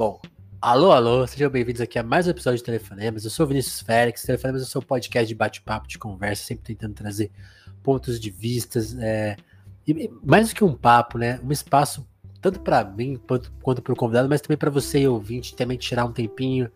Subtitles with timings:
[0.00, 0.18] Bom,
[0.62, 3.22] alô, alô, sejam bem-vindos aqui a mais um episódio de Telefonemas.
[3.22, 6.94] Eu sou Vinícius Félix, Telefonemas é o seu podcast de bate-papo, de conversa, sempre tentando
[6.94, 7.30] trazer
[7.82, 9.36] pontos de vistas, é,
[9.86, 11.38] e mais do que um papo, né?
[11.44, 12.08] Um espaço
[12.40, 16.06] tanto para mim quanto, quanto para o convidado, mas também para você, ouvinte, também tirar
[16.06, 16.72] um tempinho,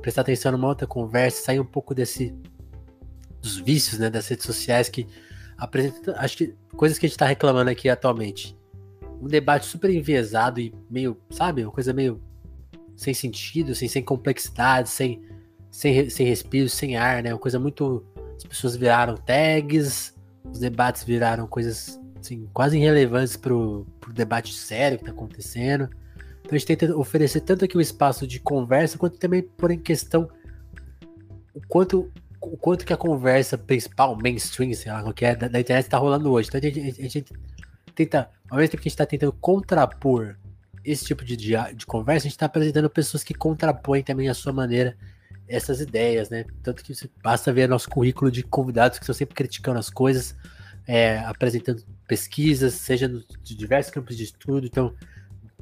[0.00, 2.32] prestar atenção numa outra conversa, sair um pouco desse
[3.42, 5.04] dos vícios, né, das redes sociais que
[5.56, 8.56] apresentam, acho que coisas que a gente está reclamando aqui atualmente.
[9.20, 12.22] Um debate super enviesado e meio, sabe, uma coisa meio
[12.98, 15.22] sem sentido, sem, sem complexidade, sem,
[15.70, 17.32] sem, sem respiro, sem ar, né?
[17.32, 18.04] Uma coisa muito.
[18.36, 24.98] As pessoas viraram tags, os debates viraram coisas assim, quase irrelevantes pro, pro debate sério
[24.98, 25.88] que tá acontecendo.
[26.40, 29.78] Então a gente tenta oferecer tanto aqui um espaço de conversa, quanto também pôr em
[29.78, 30.28] questão
[31.54, 32.10] o quanto,
[32.40, 35.98] o quanto que a conversa principal, mainstream, sei lá, que é, da, da internet está
[35.98, 36.48] rolando hoje.
[36.48, 37.24] Então a gente, a gente,
[37.94, 40.36] tenta, ao mesmo tempo que a gente está tentando contrapor
[40.84, 44.52] esse tipo de, de, conversa, a gente está apresentando pessoas que contrapõem também a sua
[44.52, 44.96] maneira
[45.46, 46.44] essas ideias, né?
[46.62, 50.36] Tanto que basta ver nosso currículo de convidados que estão sempre criticando as coisas,
[50.86, 54.94] é, apresentando pesquisas, seja no, de diversos campos de estudo, então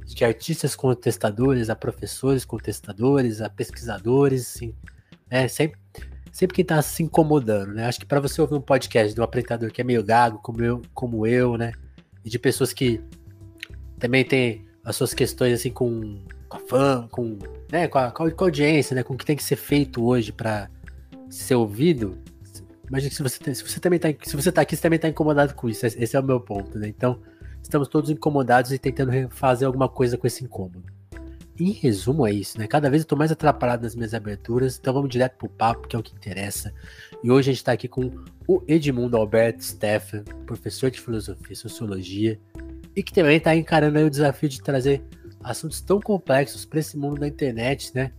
[0.05, 4.73] de artistas contestadores, a professores contestadores, a pesquisadores, assim,
[5.29, 5.77] é sempre,
[6.31, 7.85] sempre quem está se incomodando, né?
[7.85, 10.63] Acho que para você ouvir um podcast de um apresentador que é meio gago, como
[10.63, 11.73] eu, como eu, né?
[12.23, 13.01] E de pessoas que
[13.99, 17.37] também tem as suas questões assim com, com a fã, com,
[17.69, 20.31] né, com a, com, a, audiência, né, com o que tem que ser feito hoje
[20.31, 20.69] para
[21.29, 22.17] ser ouvido.
[22.87, 25.09] Imagina que se você, se você também tá, se você tá aqui, você também tá
[25.09, 25.85] incomodado com isso.
[25.85, 26.87] Esse é o meu ponto, né?
[26.87, 27.19] Então,
[27.61, 30.85] estamos todos incomodados e tentando fazer alguma coisa com esse incômodo.
[31.59, 32.65] Em resumo, é isso, né?
[32.65, 35.97] Cada vez eu tô mais atrapalhado nas minhas aberturas, então vamos direto pro papo, que
[35.97, 36.73] é o que interessa.
[37.21, 38.09] E hoje a gente tá aqui com
[38.47, 42.39] o Edmundo Alberto Steffen, professor de filosofia e sociologia,
[42.97, 45.03] e que também está encarando o desafio de trazer
[45.43, 48.11] assuntos tão complexos para esse mundo da internet, né?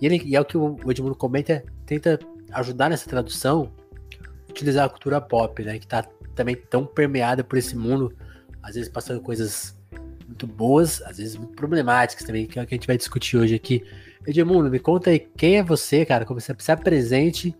[0.00, 2.18] E, ele, e é o que o Edmundo comenta, tenta
[2.50, 3.72] ajudar nessa tradução,
[4.50, 5.78] utilizar a cultura pop, né?
[5.78, 6.02] Que está
[6.34, 8.12] também tão permeada por esse mundo,
[8.60, 9.78] às vezes passando coisas
[10.26, 13.36] muito boas, às vezes muito problemáticas também, que é o que a gente vai discutir
[13.36, 13.84] hoje aqui.
[14.26, 17.54] Edmundo, me conta aí quem é você, cara, como você se apresente,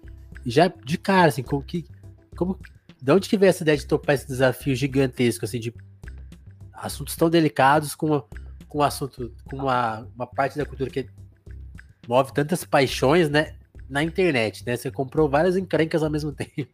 [0.44, 1.84] já de cara, assim, como que.
[2.36, 2.58] Como,
[3.00, 5.72] de onde que veio essa ideia de topar esse desafio gigantesco, assim, de
[6.84, 8.22] assuntos tão delicados com,
[8.68, 11.08] com um assunto, com uma, uma parte da cultura que
[12.06, 13.54] move tantas paixões, né?
[13.88, 14.76] Na internet, né?
[14.76, 16.68] Você comprou várias encrencas ao mesmo tempo.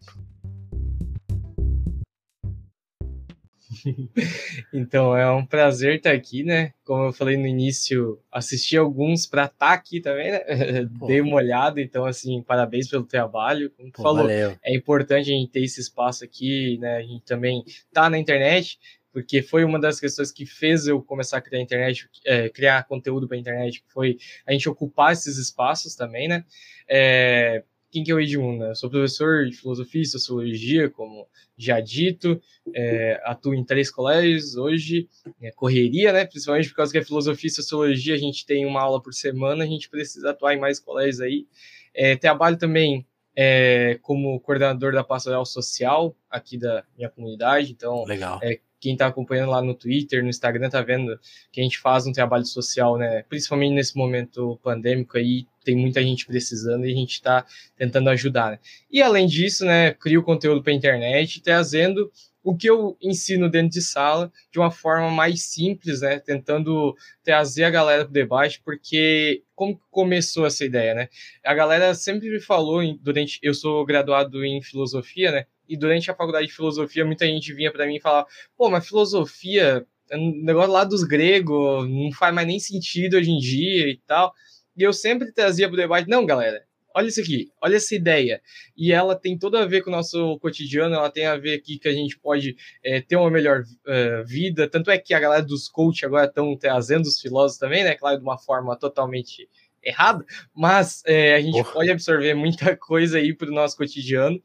[4.73, 6.73] então, é um prazer estar aqui, né?
[6.85, 10.41] Como eu falei no início, assisti alguns para estar tá aqui também, né?
[10.99, 11.07] Pô.
[11.07, 13.71] Dei uma olhada, então, assim, parabéns pelo trabalho.
[13.77, 14.57] Como tu falou, valeu.
[14.63, 16.97] é importante a gente ter esse espaço aqui, né?
[16.97, 18.79] A gente também tá na internet,
[19.13, 23.27] porque foi uma das questões que fez eu começar a criar internet, é, criar conteúdo
[23.27, 26.45] para a internet, que foi a gente ocupar esses espaços também, né?
[26.89, 28.65] É, quem que é o Edmundo?
[28.65, 31.27] Eu sou professor de filosofia e sociologia, como
[31.57, 32.41] já dito,
[32.73, 35.09] é, atuo em três colégios hoje,
[35.43, 36.25] é, correria, né?
[36.25, 39.65] Principalmente por causa que a filosofia e sociologia a gente tem uma aula por semana,
[39.65, 41.47] a gente precisa atuar em mais colégios aí.
[41.93, 43.05] É, trabalho também
[43.35, 48.39] é, como coordenador da pastoral social aqui da minha comunidade, então Legal.
[48.43, 51.19] É, quem está acompanhando lá no Twitter, no Instagram, está vendo
[51.53, 53.23] que a gente faz um trabalho social, né?
[53.29, 57.45] Principalmente nesse momento pandêmico aí, tem muita gente precisando e a gente está
[57.77, 58.53] tentando ajudar.
[58.53, 58.59] Né?
[58.91, 62.11] E além disso, né, crio conteúdo para a internet, trazendo
[62.43, 66.19] o que eu ensino dentro de sala de uma forma mais simples, né?
[66.19, 71.09] Tentando trazer a galera para o debate, porque como começou essa ideia, né?
[71.45, 73.39] A galera sempre me falou durante.
[73.43, 75.47] Eu sou graduado em filosofia, né?
[75.71, 78.27] E durante a faculdade de filosofia, muita gente vinha para mim e falava:
[78.57, 83.31] pô, mas filosofia, é um negócio lá dos gregos, não faz mais nem sentido hoje
[83.31, 84.35] em dia e tal.
[84.77, 86.61] E eu sempre trazia para o debate: não, galera,
[86.93, 88.43] olha isso aqui, olha essa ideia.
[88.77, 91.79] E ela tem tudo a ver com o nosso cotidiano, ela tem a ver aqui
[91.79, 94.69] que a gente pode é, ter uma melhor uh, vida.
[94.69, 97.95] Tanto é que a galera dos coach agora estão trazendo os filósofos também, né?
[97.95, 99.49] Claro, de uma forma totalmente
[99.83, 100.25] errada,
[100.55, 104.41] mas é, a gente pode absorver muita coisa aí para o nosso cotidiano.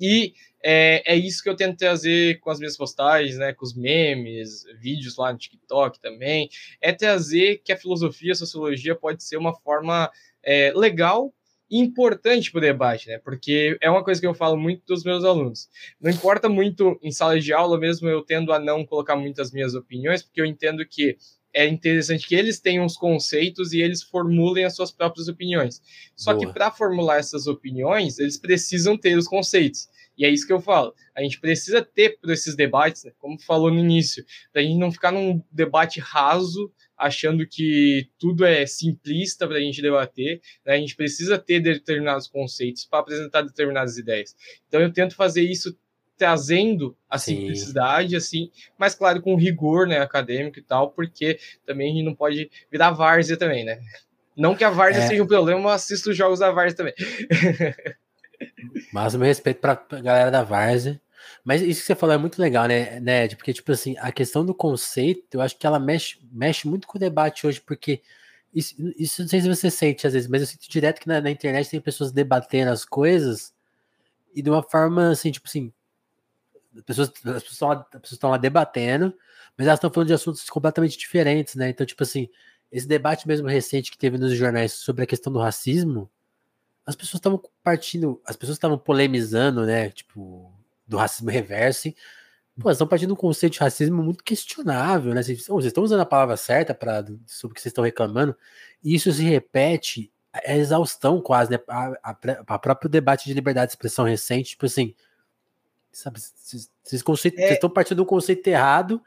[0.00, 3.74] E é, é isso que eu tento trazer com as minhas postagens, né, com os
[3.74, 6.48] memes, vídeos lá no TikTok também,
[6.80, 10.10] é trazer que a filosofia, a sociologia pode ser uma forma
[10.42, 11.32] é, legal
[11.70, 13.18] e importante para o debate, né?
[13.18, 15.68] Porque é uma coisa que eu falo muito dos meus alunos.
[16.00, 19.74] Não importa muito em sala de aula, mesmo eu tendo a não colocar muitas minhas
[19.74, 21.16] opiniões, porque eu entendo que
[21.52, 25.80] é interessante que eles tenham os conceitos e eles formulem as suas próprias opiniões.
[26.16, 26.46] Só Boa.
[26.46, 29.88] que para formular essas opiniões, eles precisam ter os conceitos.
[30.20, 30.94] E é isso que eu falo.
[31.16, 34.22] A gente precisa ter por esses debates, né, como falou no início,
[34.52, 39.60] para a gente não ficar num debate raso achando que tudo é simplista para a
[39.60, 40.74] gente debater, né?
[40.74, 44.36] a gente precisa ter determinados conceitos para apresentar determinadas ideias.
[44.68, 45.74] Então eu tento fazer isso
[46.18, 47.36] trazendo a Sim.
[47.36, 52.14] simplicidade, assim, mas claro, com rigor né, acadêmico e tal, porque também a gente não
[52.14, 53.80] pode virar várzea também, né?
[54.36, 55.06] Não que a várzea é.
[55.06, 56.94] seja um problema, mas assisto os jogos da várzea também.
[58.92, 61.00] Máximo respeito para a galera da várzea.
[61.44, 63.36] Mas isso que você falou é muito legal, né, Ned?
[63.36, 66.96] Porque, tipo assim, a questão do conceito, eu acho que ela mexe, mexe muito com
[66.96, 68.02] o debate hoje, porque
[68.54, 71.20] isso, isso não sei se você sente às vezes, mas eu sinto direto que na,
[71.20, 73.54] na internet tem pessoas debatendo as coisas
[74.34, 75.72] e de uma forma assim, tipo assim,
[76.76, 79.14] as pessoas, as pessoas estão lá debatendo,
[79.56, 81.68] mas elas estão falando de assuntos completamente diferentes, né?
[81.70, 82.28] Então, tipo assim,
[82.72, 86.10] esse debate mesmo recente que teve nos jornais sobre a questão do racismo,
[86.86, 89.90] as pessoas estavam partindo, as pessoas estavam polemizando, né?
[89.90, 90.52] Tipo,
[90.86, 91.88] do racismo reverso.
[92.58, 95.22] Pô, elas estão partindo de um conceito de racismo muito questionável, né?
[95.22, 98.36] Vocês, vocês estão usando a palavra certa para sobre o que vocês estão reclamando,
[98.82, 101.58] e isso se repete, é exaustão quase, né?
[101.68, 102.16] A, a,
[102.46, 104.94] a próprio debate de liberdade de expressão recente, tipo assim,
[105.92, 107.52] sabe, vocês, vocês é...
[107.54, 109.02] estão partindo de um conceito errado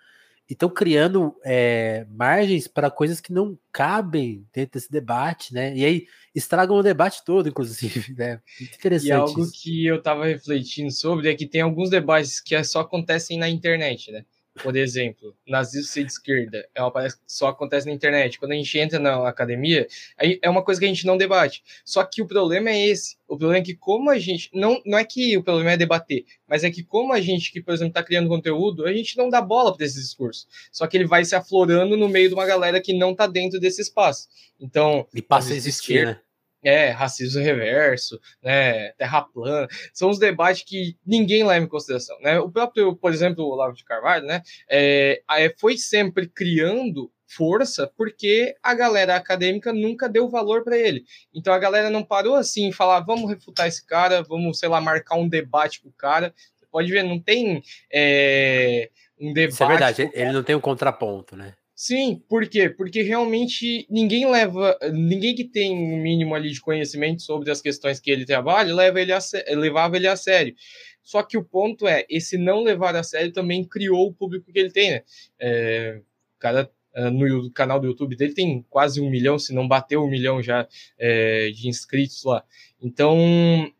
[0.49, 5.75] e estão criando é, margens para coisas que não cabem dentro desse debate, né?
[5.75, 6.05] E aí
[6.35, 8.41] estragam o debate todo, inclusive, né?
[8.59, 9.07] Muito interessante.
[9.07, 9.51] E algo isso.
[9.61, 14.11] que eu estava refletindo sobre é que tem alguns debates que só acontecem na internet,
[14.11, 14.25] né?
[14.61, 18.37] Por exemplo, nazismo de esquerda é uma parece que só acontece na internet.
[18.37, 21.63] Quando a gente entra na academia, aí é uma coisa que a gente não debate.
[21.83, 23.17] Só que o problema é esse.
[23.27, 26.25] O problema é que como a gente não não é que o problema é debater,
[26.47, 29.27] mas é que como a gente que, por exemplo, está criando conteúdo, a gente não
[29.27, 30.47] dá bola para esse discurso.
[30.71, 33.59] Só que ele vai se aflorando no meio de uma galera que não está dentro
[33.59, 34.27] desse espaço.
[34.59, 36.19] Então, e passa a existir, né?
[36.63, 42.39] É, racismo reverso, né, terra plana, são os debates que ninguém leva em consideração, né?
[42.39, 45.21] O próprio, por exemplo, o Olavo de Carvalho, né, é,
[45.59, 51.03] foi sempre criando força porque a galera acadêmica nunca deu valor para ele.
[51.33, 54.79] Então a galera não parou assim e falar, vamos refutar esse cara, vamos, sei lá,
[54.79, 56.33] marcar um debate com o cara.
[56.59, 58.89] Você pode ver, não tem é,
[59.19, 59.53] um debate.
[59.53, 61.53] Isso é verdade, ele não tem um contraponto, né?
[61.75, 62.69] Sim, por quê?
[62.69, 67.99] Porque realmente ninguém leva, ninguém que tem um mínimo ali de conhecimento sobre as questões
[67.99, 70.55] que ele trabalha, leva ele a, levava ele a sério.
[71.01, 74.59] Só que o ponto é, esse não levar a sério também criou o público que
[74.59, 75.03] ele tem, né?
[75.39, 75.99] É,
[76.39, 80.09] cara é, no canal do YouTube dele tem quase um milhão, se não bateu um
[80.09, 80.67] milhão já
[80.97, 82.43] é, de inscritos lá.
[82.79, 83.17] Então,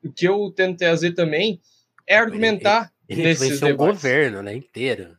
[0.03, 1.61] o que eu tento trazer também
[2.07, 3.73] é argumentar ele, ele nesses debates.
[3.73, 5.15] o governo, né, inteiro.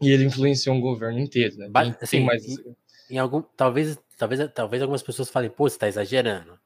[0.00, 1.70] E ele influenciou um governo inteiro, né?
[1.72, 2.44] Tem, assim, tem mais...
[2.46, 2.76] em,
[3.10, 6.58] em, algum, talvez, talvez, talvez algumas pessoas falem, pô, você tá exagerando.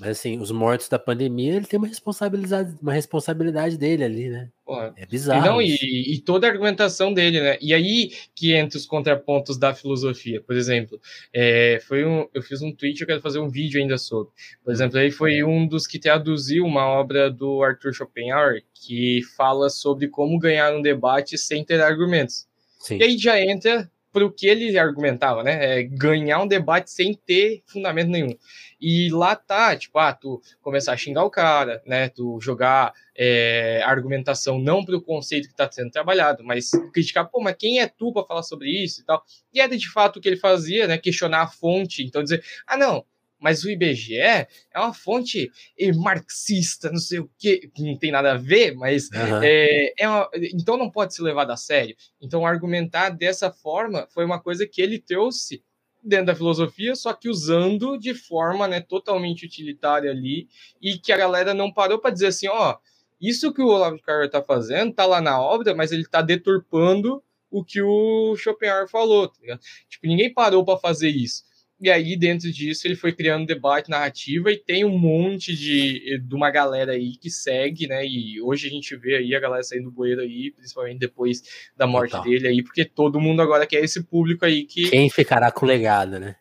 [0.00, 4.50] Mas assim, os mortos da pandemia, ele tem uma responsabilidade, uma responsabilidade dele ali, né?
[4.96, 5.46] é bizarro.
[5.46, 5.76] Não, e,
[6.14, 7.56] e, toda a argumentação dele, né?
[7.60, 10.40] E aí que entra os contrapontos da filosofia.
[10.40, 11.00] Por exemplo,
[11.32, 14.32] é, foi um, eu fiz um tweet, eu quero fazer um vídeo ainda sobre.
[14.64, 19.70] Por exemplo, aí foi um dos que traduziu uma obra do Arthur Schopenhauer que fala
[19.70, 22.46] sobre como ganhar um debate sem ter argumentos.
[22.86, 22.98] Sim.
[22.98, 25.80] E aí já entra para o que ele argumentava, né?
[25.80, 28.34] É ganhar um debate sem ter fundamento nenhum.
[28.80, 32.08] E lá tá, tipo, ah, tu começar a xingar o cara, né?
[32.10, 37.40] Tu jogar é, argumentação não para o conceito que está sendo trabalhado, mas criticar, pô,
[37.40, 39.22] mas quem é tu para falar sobre isso e tal?
[39.52, 40.96] E era de fato o que ele fazia, né?
[40.96, 43.04] Questionar a fonte, então dizer, ah, não,
[43.38, 45.50] mas o IBGE é uma fonte
[45.96, 49.42] marxista, não sei o que, que não tem nada a ver, mas uhum.
[49.42, 51.96] é, é uma, então não pode ser levado a sério.
[52.20, 55.62] Então argumentar dessa forma foi uma coisa que ele trouxe
[56.02, 60.48] dentro da filosofia, só que usando de forma né, totalmente utilitária ali,
[60.80, 62.76] e que a galera não parou para dizer assim, ó,
[63.20, 66.22] isso que o Olavo de Carvalho está fazendo está lá na obra, mas ele está
[66.22, 71.44] deturpando o que o Schopenhauer falou, tá Tipo, ninguém parou para fazer isso.
[71.78, 76.34] E aí, dentro disso, ele foi criando debate, narrativa, e tem um monte de, de
[76.34, 78.06] uma galera aí que segue, né?
[78.06, 81.42] E hoje a gente vê aí a galera saindo do bueiro aí, principalmente depois
[81.76, 82.24] da morte Total.
[82.24, 84.88] dele aí, porque todo mundo agora quer esse público aí que.
[84.88, 86.36] Quem ficará com o legado, né?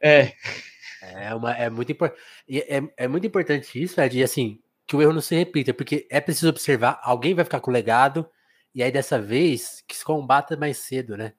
[0.00, 0.32] É.
[1.02, 1.92] É, uma, é, muito,
[2.48, 6.20] é, é muito importante isso, Ed, assim, que o erro não se repita, porque é
[6.20, 8.28] preciso observar, alguém vai ficar com o legado,
[8.74, 11.32] e aí dessa vez que se combata mais cedo, né?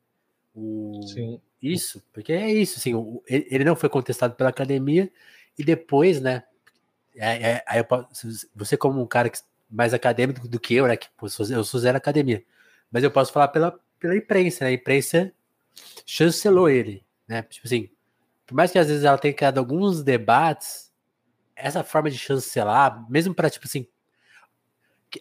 [0.53, 1.39] O, Sim.
[1.67, 2.93] Isso, porque é isso, assim,
[3.27, 5.11] ele não foi contestado pela academia
[5.57, 6.43] e depois, né?
[7.15, 7.87] É, é,
[8.55, 10.95] você como um cara que, mais acadêmico do que eu, né?
[10.95, 12.43] Que eu sou zero academia,
[12.91, 14.71] mas eu posso falar pela, pela imprensa, né?
[14.71, 15.33] A imprensa
[16.05, 17.41] chancelou ele, né?
[17.43, 17.89] Tipo assim,
[18.45, 20.91] por mais que às vezes ela tenha criado alguns debates,
[21.55, 23.85] essa forma de chancelar, mesmo para tipo assim,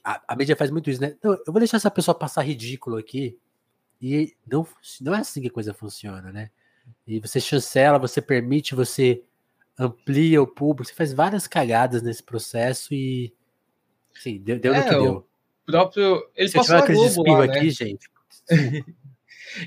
[0.05, 1.17] a, a mídia faz muito isso, né?
[1.23, 3.38] Não, eu vou deixar essa pessoa passar ridículo aqui,
[4.00, 4.67] e não,
[5.00, 6.50] não é assim que a coisa funciona, né?
[7.07, 9.23] E você chancela, você permite, você
[9.79, 13.33] amplia o público, você faz várias cagadas nesse processo e
[14.15, 15.26] sim, deu, deu é, no que deu.
[15.67, 16.29] Próprio.
[16.35, 17.57] Ele Se passou na Globo lá, né?
[17.59, 18.09] aqui, gente.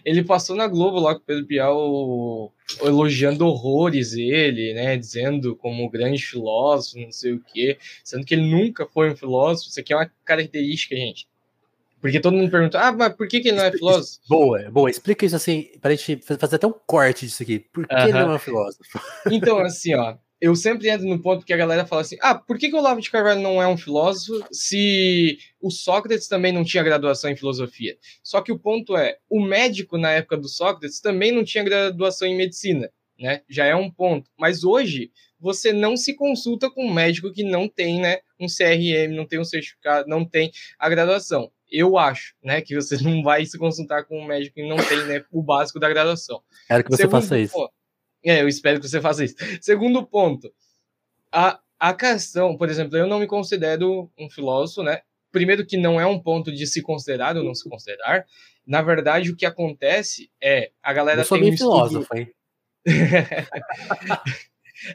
[0.05, 4.95] ele passou na Globo lá com o Pedro Bial elogiando horrores ele, né?
[4.95, 9.69] Dizendo como grande filósofo, não sei o quê, sendo que ele nunca foi um filósofo.
[9.69, 11.27] Isso aqui é uma característica, gente.
[12.01, 14.19] Porque todo mundo pergunta, ah, mas por que, que ele não é filósofo?
[14.27, 14.89] Boa, boa.
[14.89, 17.59] Explica isso assim, para a gente fazer até um corte disso aqui.
[17.59, 18.09] Por que uh -huh.
[18.09, 18.99] ele não é filósofo?
[19.31, 22.57] Então, assim, ó, eu sempre entro no ponto que a galera fala assim: ah, por
[22.57, 26.63] que, que o Olavo de Carvalho não é um filósofo se o Sócrates também não
[26.63, 27.97] tinha graduação em filosofia?
[28.23, 32.27] Só que o ponto é: o médico na época do Sócrates também não tinha graduação
[32.27, 32.89] em medicina,
[33.19, 33.41] né?
[33.49, 34.29] Já é um ponto.
[34.37, 39.15] Mas hoje você não se consulta com um médico que não tem, né, um CRM,
[39.15, 41.51] não tem um certificado, não tem a graduação.
[41.71, 45.05] Eu acho, né, que você não vai se consultar com um médico que não tem,
[45.05, 46.41] né, o básico da graduação.
[46.67, 47.53] Quero que você Segundo, faça isso.
[47.53, 47.71] Pô,
[48.23, 49.35] é, eu espero que você faça isso.
[49.61, 50.51] Segundo ponto,
[51.31, 55.01] a, a questão, por exemplo, eu não me considero um filósofo, né?
[55.31, 58.25] Primeiro que não é um ponto de se considerar ou não se considerar.
[58.65, 62.31] Na verdade, o que acontece é a galera eu sou tem um filósofo, hein?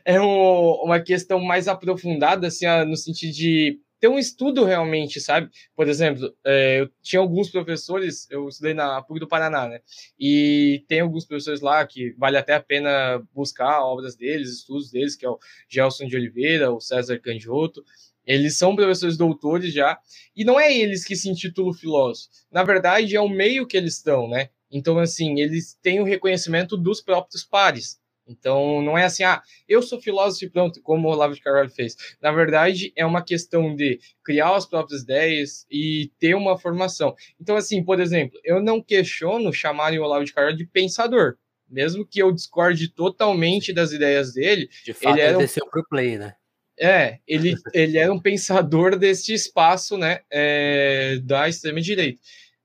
[0.04, 5.48] é um, uma questão mais aprofundada, assim, no sentido de ter um estudo realmente, sabe?
[5.74, 9.80] Por exemplo, é, eu tinha alguns professores, eu estudei na PUC do Paraná, né?
[10.20, 15.16] E tem alguns professores lá que vale até a pena buscar obras deles, estudos deles,
[15.16, 15.38] que é o
[15.70, 17.82] Gelson de Oliveira, o César Candioto.
[18.26, 19.98] Eles são professores doutores já,
[20.36, 22.28] e não é eles que se intitulam filósofo.
[22.52, 24.50] Na verdade, é o meio que eles estão, né?
[24.70, 27.98] Então, assim, eles têm o reconhecimento dos próprios pares.
[28.26, 31.68] Então, não é assim, ah, eu sou filósofo e pronto, como o Olavo de Carvalho
[31.68, 31.96] fez.
[32.20, 37.14] Na verdade, é uma questão de criar as próprias ideias e ter uma formação.
[37.40, 41.36] Então, assim, por exemplo, eu não questiono chamarem o Olavo de Carvalho de pensador.
[41.68, 44.68] Mesmo que eu discorde totalmente das ideias dele.
[44.84, 45.46] De fato, ele, era um...
[45.70, 46.34] pro play, né?
[46.78, 52.20] É, ele, ele era um pensador deste espaço, né, é, da extrema-direita.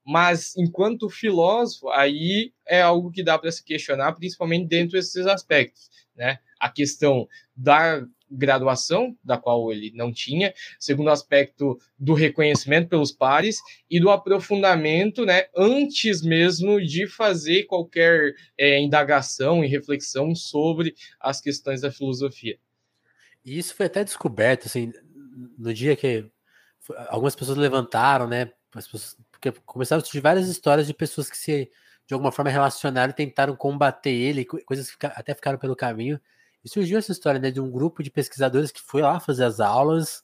[0.09, 5.87] Mas enquanto filósofo, aí é algo que dá para se questionar, principalmente dentro desses aspectos,
[6.15, 6.39] né?
[6.59, 13.59] A questão da graduação, da qual ele não tinha, segundo aspecto do reconhecimento pelos pares
[13.87, 21.39] e do aprofundamento, né, antes mesmo de fazer qualquer é, indagação e reflexão sobre as
[21.39, 22.57] questões da filosofia.
[23.45, 24.91] E isso foi até descoberto, assim,
[25.57, 26.25] no dia que
[27.09, 31.37] algumas pessoas levantaram, né, as pessoas porque começaram a surgir várias histórias de pessoas que
[31.37, 31.71] se
[32.05, 36.19] de alguma forma relacionaram e tentaram combater ele, coisas que até ficaram pelo caminho.
[36.65, 39.59] E surgiu essa história né, de um grupo de pesquisadores que foi lá fazer as
[39.59, 40.23] aulas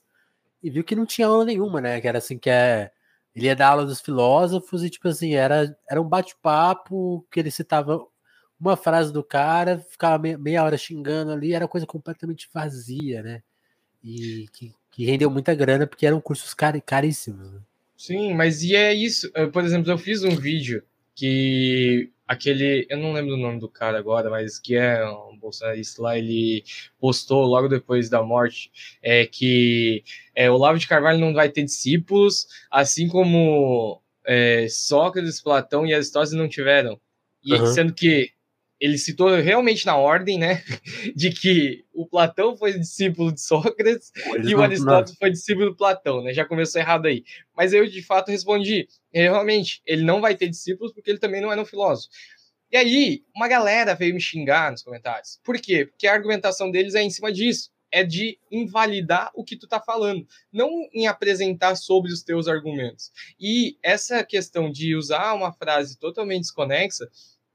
[0.60, 2.00] e viu que não tinha aula nenhuma, né?
[2.00, 2.90] Que era assim que é,
[3.34, 7.52] ele ia dar aula dos filósofos e tipo assim, era, era um bate-papo que ele
[7.52, 8.04] citava
[8.58, 13.42] uma frase do cara, ficava meia, meia hora xingando ali, era coisa completamente vazia, né?
[14.02, 17.52] E que, que rendeu muita grana porque eram cursos car caríssimos.
[17.52, 17.60] Né?
[17.96, 19.30] Sim, mas e é isso.
[19.52, 20.82] Por exemplo, eu fiz um vídeo
[21.14, 26.02] que aquele, eu não lembro o nome do cara agora, mas que é um bolsonarista
[26.02, 26.64] lá, ele
[26.98, 28.70] postou logo depois da morte,
[29.02, 30.02] é que
[30.34, 36.36] é, Olavo de Carvalho não vai ter discípulos, assim como é, Sócrates, Platão e Aristóteles
[36.36, 37.00] não tiveram.
[37.44, 37.66] E uhum.
[37.66, 38.32] sendo que
[38.80, 40.62] ele citou realmente na ordem, né,
[41.14, 44.12] de que o Platão foi discípulo de Sócrates
[44.44, 45.18] e o Aristóteles não.
[45.18, 46.34] foi discípulo do Platão, né?
[46.34, 47.24] Já começou errado aí.
[47.56, 51.50] Mas eu de fato respondi, realmente, ele não vai ter discípulos porque ele também não
[51.50, 52.10] era um filósofo.
[52.70, 55.40] E aí, uma galera veio me xingar nos comentários.
[55.42, 55.86] Por quê?
[55.86, 59.80] Porque a argumentação deles é em cima disso, é de invalidar o que tu tá
[59.80, 63.12] falando, não em apresentar sobre os teus argumentos.
[63.40, 67.08] E essa questão de usar uma frase totalmente desconexa,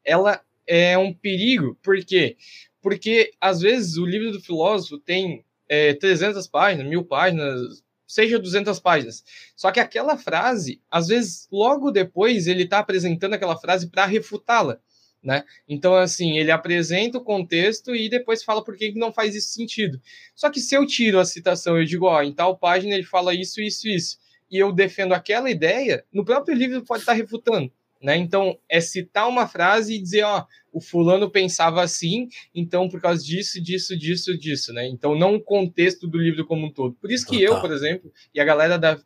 [0.04, 1.78] ela é um perigo.
[1.82, 2.38] Por quê?
[2.82, 8.80] Porque, às vezes, o livro do filósofo tem é, 300 páginas, mil páginas, seja 200
[8.80, 9.24] páginas.
[9.56, 14.80] Só que aquela frase, às vezes, logo depois, ele está apresentando aquela frase para refutá-la.
[15.24, 15.44] Né?
[15.70, 20.02] Então, assim, ele apresenta o contexto e depois fala por que não faz isso sentido.
[20.36, 23.34] Só que se eu tiro a citação, eu digo, ó, em tal página ele fala
[23.34, 24.18] isso, isso, isso,
[24.50, 27.72] e eu defendo aquela ideia, no próprio livro pode estar refutando.
[28.02, 28.18] Né?
[28.18, 33.24] Então, é citar uma frase e dizer, ó, o fulano pensava assim, então por causa
[33.24, 34.88] disso, disso, disso, disso, né?
[34.88, 36.96] Então, não o contexto do livro como um todo.
[36.96, 39.00] Por isso que eu, por exemplo, e a galera da.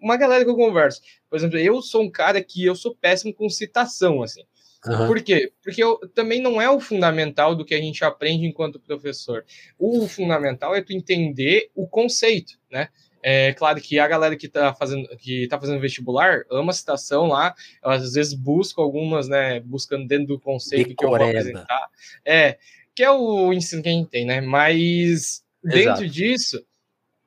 [0.00, 1.00] Uma galera que eu converso,
[1.30, 4.42] por exemplo, eu sou um cara que eu sou péssimo com citação, assim.
[4.86, 5.06] Uhum.
[5.06, 5.52] Por quê?
[5.62, 9.44] Porque eu, também não é o fundamental do que a gente aprende enquanto professor.
[9.78, 12.88] O fundamental é tu entender o conceito, né?
[13.26, 17.24] É claro que a galera que está fazendo, que tá fazendo vestibular ama a citação
[17.26, 21.88] lá, elas às vezes buscam algumas, né, buscando dentro do conceito que eu vou apresentar.
[22.22, 22.58] É,
[22.94, 24.42] que é o ensino que a gente tem, né?
[24.42, 26.08] Mas dentro Exato.
[26.08, 26.66] disso,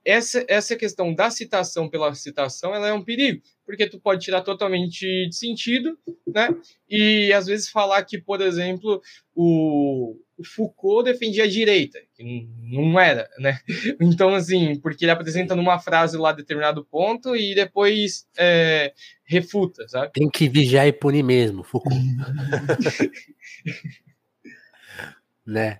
[0.05, 4.41] essa, essa questão da citação pela citação, ela é um perigo, porque tu pode tirar
[4.41, 6.49] totalmente de sentido, né?
[6.87, 9.01] E às vezes falar que, por exemplo,
[9.33, 13.59] o, o Foucault defendia a direita, que não era, né?
[13.99, 18.93] Então, assim, porque ele apresenta numa frase lá determinado ponto e depois é,
[19.25, 20.11] refuta, sabe?
[20.13, 21.95] Tem que vigiar e punir mesmo, Foucault.
[25.45, 25.79] né?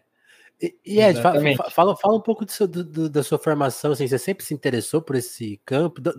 [0.59, 4.07] E, e Ed, fala, fala, fala, um pouco seu, do, do, da sua formação, assim,
[4.07, 6.01] você sempre se interessou por esse campo?
[6.01, 6.11] Do,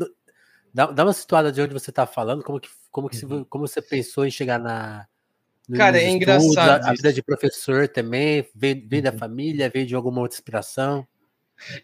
[0.72, 3.44] dá, dá uma situada de onde você está falando, como que, como, que uhum.
[3.44, 5.06] como você pensou em chegar na.
[5.76, 6.84] Cara, é estudos, engraçado.
[6.84, 9.10] A, a, vida de professor também, veio, veio uhum.
[9.10, 11.06] da família, veio de alguma outra inspiração?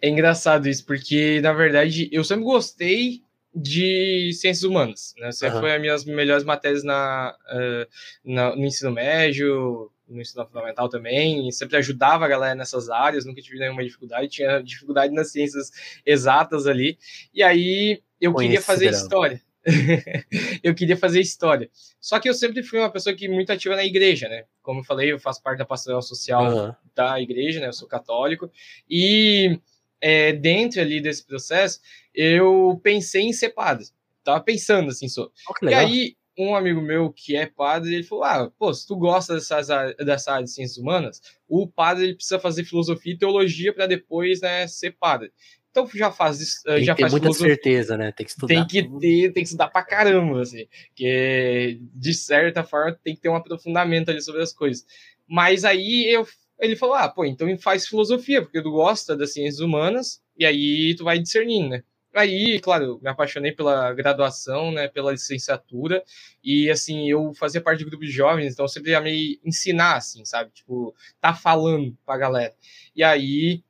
[0.00, 3.22] É engraçado isso, porque, na verdade, eu sempre gostei
[3.54, 5.14] de ciências humanas.
[5.18, 5.30] Né?
[5.32, 5.60] Sempre uhum.
[5.60, 7.86] foi as minhas melhores matérias na, uh,
[8.24, 13.40] na, no ensino médio, no ensino fundamental também, sempre ajudava a galera nessas áreas, nunca
[13.40, 15.70] tive nenhuma dificuldade, tinha dificuldade nas ciências
[16.04, 16.98] exatas ali,
[17.32, 19.40] e aí eu Conhece queria fazer história.
[20.62, 21.70] eu queria fazer história.
[22.00, 24.44] Só que eu sempre fui uma pessoa que muito ativa na igreja, né?
[24.62, 26.74] Como eu falei, eu faço parte da pastoral social uhum.
[26.94, 27.68] da igreja, né?
[27.68, 28.50] Eu sou católico.
[28.88, 29.58] E
[30.00, 31.80] é, dentro ali desse processo,
[32.14, 33.86] eu pensei em ser padre.
[34.22, 35.32] Tava pensando assim sobre.
[35.48, 38.96] Oh, e aí um amigo meu que é padre, ele falou: Ah, pô, se tu
[38.96, 43.72] gosta dessa, dessa área de ciências humanas, o padre ele precisa fazer filosofia e teologia
[43.72, 45.32] para depois né, ser padre.
[45.74, 48.12] Então já faz tem já que ter faz muita certeza, né?
[48.12, 48.54] Tem que estudar.
[48.54, 50.68] Tem que ter, tem que estudar pra caramba, assim.
[50.94, 54.86] Que de certa forma tem que ter um aprofundamento ali sobre as coisas.
[55.26, 56.24] Mas aí eu,
[56.60, 60.94] ele falou: ah, pô, então faz filosofia, porque tu gosta das ciências humanas, e aí
[60.96, 61.82] tu vai discernindo, né?
[62.14, 66.04] Aí, claro, me apaixonei pela graduação, né, pela licenciatura,
[66.44, 70.24] e assim, eu fazia parte do grupo de jovens, então eu sempre amei ensinar, assim,
[70.24, 70.52] sabe?
[70.52, 72.54] Tipo, tá falando pra galera.
[72.94, 73.64] E aí,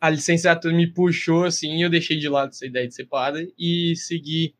[0.00, 3.52] a licenciatura me puxou, assim, e eu deixei de lado essa ideia de ser padre
[3.58, 4.54] e segui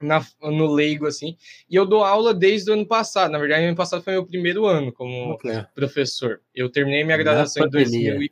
[0.00, 1.36] na, no leigo, assim.
[1.68, 3.30] E eu dou aula desde o ano passado.
[3.30, 5.64] Na verdade, ano passado foi meu primeiro ano como okay.
[5.74, 6.40] professor.
[6.54, 8.28] Eu terminei minha graduação em 2000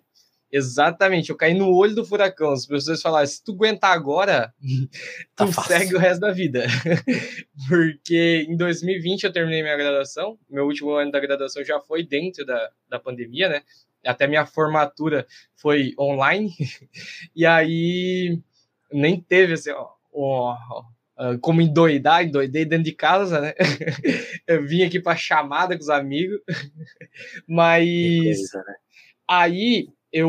[0.55, 2.53] Exatamente, eu caí no olho do furacão.
[2.53, 4.53] Os professores falaram: se tu aguentar agora,
[5.35, 5.79] tá tu fácil.
[5.79, 6.67] segue o resto da vida.
[7.67, 12.45] Porque em 2020 eu terminei minha graduação, meu último ano da graduação já foi dentro
[12.45, 13.63] da, da pandemia, né?
[14.05, 16.51] Até minha formatura foi online,
[17.35, 18.39] e aí
[18.93, 20.57] nem teve assim, ó, ó,
[21.17, 23.55] ó como endoidar, endoidei dentro de casa, né?
[24.47, 26.41] eu vim aqui para chamada com os amigos,
[27.47, 27.87] mas
[28.25, 28.75] coisa, né?
[29.29, 30.29] aí eu,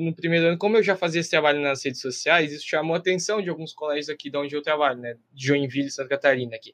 [0.00, 2.98] no primeiro ano, como eu já fazia esse trabalho nas redes sociais, isso chamou a
[2.98, 5.16] atenção de alguns colégios aqui de onde eu trabalho, né?
[5.32, 6.72] De Joinville, Santa Catarina, aqui.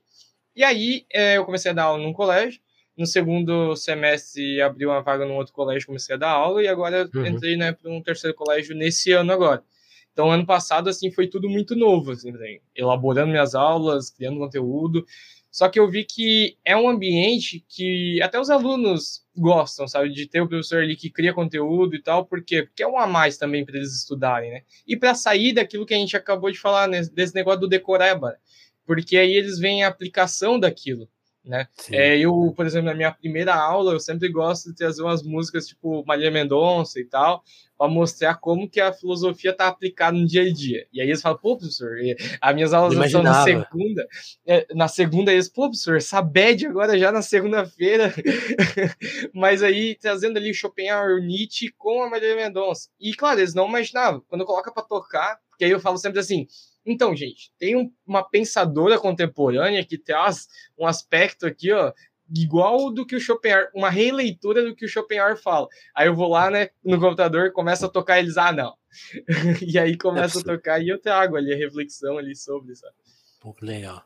[0.54, 2.60] E aí, é, eu comecei a dar aula num colégio.
[3.00, 6.62] No segundo semestre, abriu uma vaga num outro colégio, comecei a dar aula.
[6.62, 7.24] E agora, uhum.
[7.24, 9.64] entrei, né, para um terceiro colégio nesse ano agora.
[10.12, 12.30] Então, ano passado, assim, foi tudo muito novo, assim,
[12.76, 15.06] elaborando minhas aulas, criando conteúdo.
[15.50, 20.26] Só que eu vi que é um ambiente que até os alunos gostam, sabe, de
[20.26, 22.64] ter o professor ali que cria conteúdo e tal, por quê?
[22.64, 24.60] Porque é um a mais também para eles estudarem, né?
[24.86, 28.36] E para sair daquilo que a gente acabou de falar, né, desse negócio do decoreba,
[28.84, 31.08] porque aí eles veem a aplicação daquilo
[31.44, 31.66] né?
[31.90, 35.66] É, eu, por exemplo, na minha primeira aula, eu sempre gosto de trazer umas músicas
[35.66, 37.42] tipo Maria Mendonça e tal,
[37.78, 40.86] para mostrar como que a filosofia está aplicada no dia a dia.
[40.92, 41.96] E aí eles falam, pô, professor,
[42.40, 44.06] as minhas aulas são na segunda,
[44.46, 48.12] é, na segunda eles, pô, professor, essa bad agora já na segunda-feira,
[49.32, 52.90] mas aí trazendo ali Schopenhauer, Nietzsche com a Maria Mendonça.
[53.00, 56.46] E claro, eles não imaginavam, quando coloca para tocar, que aí eu falo sempre assim,
[56.84, 61.92] então, gente, tem um, uma pensadora contemporânea que traz um aspecto aqui, ó,
[62.34, 65.68] igual do que o Schopenhauer, uma releitura do que o Schopenhauer fala.
[65.94, 68.74] Aí eu vou lá, né, no computador, começa a tocar, eles, ah, não.
[69.62, 72.94] e aí começa é a tocar e eu trago ali a reflexão ali sobre, sabe?
[73.40, 74.04] Pô, legal.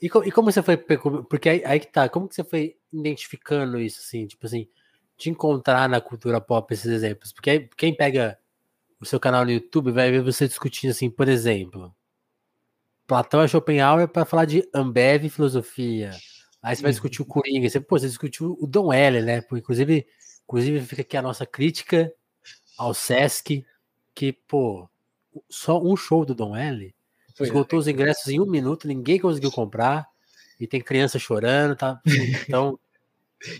[0.00, 3.78] E, e, como você foi, porque aí, aí, que tá, como que você foi identificando
[3.80, 4.68] isso, assim, tipo assim,
[5.16, 7.32] de encontrar na cultura pop esses exemplos?
[7.32, 8.38] Porque aí, quem pega
[9.04, 11.94] o seu canal no YouTube, vai ver você discutindo assim, por exemplo,
[13.06, 16.10] Platão e Schopenhauer para falar de Ambev e filosofia.
[16.62, 19.42] Aí você vai discutir o Coringa, você, pô, você discutiu o Dom L, né?
[19.42, 20.06] Pô, inclusive,
[20.44, 22.10] inclusive fica aqui a nossa crítica
[22.78, 23.64] ao Sesc,
[24.14, 24.88] que, pô,
[25.50, 26.94] só um show do Dom L
[27.36, 30.08] Foi, esgotou os ingressos em um minuto, ninguém conseguiu comprar,
[30.58, 32.00] e tem criança chorando, tá?
[32.42, 32.78] Então.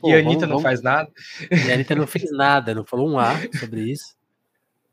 [0.01, 0.63] Pô, e a Anitta vamos, não vamos...
[0.63, 1.13] faz nada.
[1.51, 4.17] E a Anitta não fez nada, não falou um A sobre isso.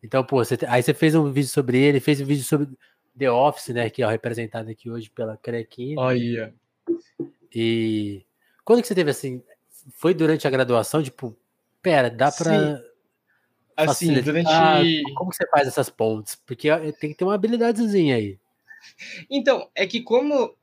[0.03, 2.67] Então, pô, você, aí você fez um vídeo sobre ele, fez um vídeo sobre
[3.17, 3.89] The Office, né?
[3.89, 5.99] Que é representado aqui hoje pela Crequinha.
[5.99, 6.53] Olha.
[7.53, 8.25] E
[8.65, 9.43] quando que você teve assim?
[9.93, 11.03] Foi durante a graduação?
[11.03, 11.35] Tipo,
[11.81, 12.77] pera, dá pra.
[12.77, 12.83] Sim.
[13.75, 15.03] Assim, durante.
[15.15, 16.35] Como que você faz essas pontes?
[16.35, 18.39] Porque tem que ter uma habilidadezinha aí.
[19.29, 20.55] Então, é que como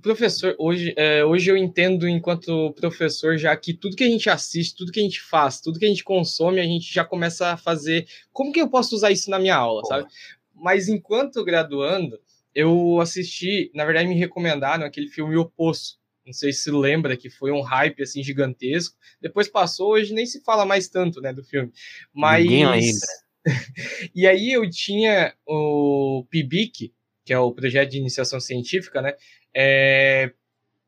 [0.00, 4.76] professor, hoje, é, hoje eu entendo enquanto professor já que tudo que a gente assiste,
[4.76, 7.56] tudo que a gente faz, tudo que a gente consome, a gente já começa a
[7.56, 8.06] fazer.
[8.32, 10.08] Como que eu posso usar isso na minha aula, sabe?
[10.54, 12.18] Mas enquanto graduando,
[12.54, 16.00] eu assisti, na verdade, me recomendaram aquele filme O Poço.
[16.24, 18.96] Não sei se lembra que foi um hype assim gigantesco.
[19.20, 21.72] Depois passou, hoje nem se fala mais tanto, né, do filme.
[22.12, 23.06] Mas Ninguém lembra.
[24.14, 29.14] e aí eu tinha o PIBIC, que é o projeto de iniciação científica, né?
[29.54, 30.32] É,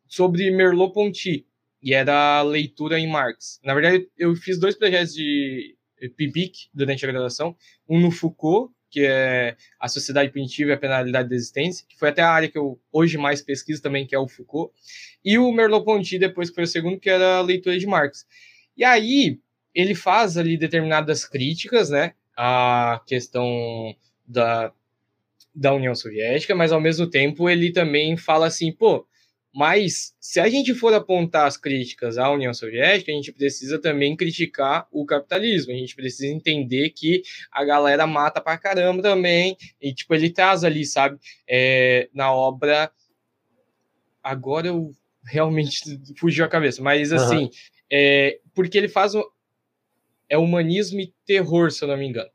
[0.07, 1.46] sobre Merleau-Ponty,
[1.83, 3.61] e era leitura em Marx.
[3.62, 5.77] Na verdade, eu fiz dois projetos de
[6.16, 7.55] PIBIC durante a graduação,
[7.88, 12.09] um no Foucault, que é a Sociedade Punitiva e a Penalidade da Existência, que foi
[12.09, 14.72] até a área que eu hoje mais pesquiso também, que é o Foucault,
[15.24, 18.24] e o Merleau-Ponty, depois que foi o segundo, que era a leitura de Marx.
[18.77, 19.40] E aí,
[19.74, 23.94] ele faz ali determinadas críticas, né, à questão
[24.27, 24.72] da
[25.55, 29.07] da União Soviética, mas ao mesmo tempo ele também fala assim, pô,
[29.55, 34.17] mas se a gente for apontar as críticas à União Soviética, a gente precisa também
[34.17, 35.73] criticar o capitalismo.
[35.73, 39.57] A gente precisa entender que a galera mata pra caramba também.
[39.81, 42.90] E, tipo, ele traz ali, sabe, é, na obra.
[44.21, 44.90] Agora eu
[45.25, 45.79] realmente
[46.19, 47.51] fugiu a cabeça, mas assim, uhum.
[47.93, 49.14] é, porque ele faz.
[49.14, 49.23] Um...
[50.27, 52.31] É humanismo e terror, se eu não me engano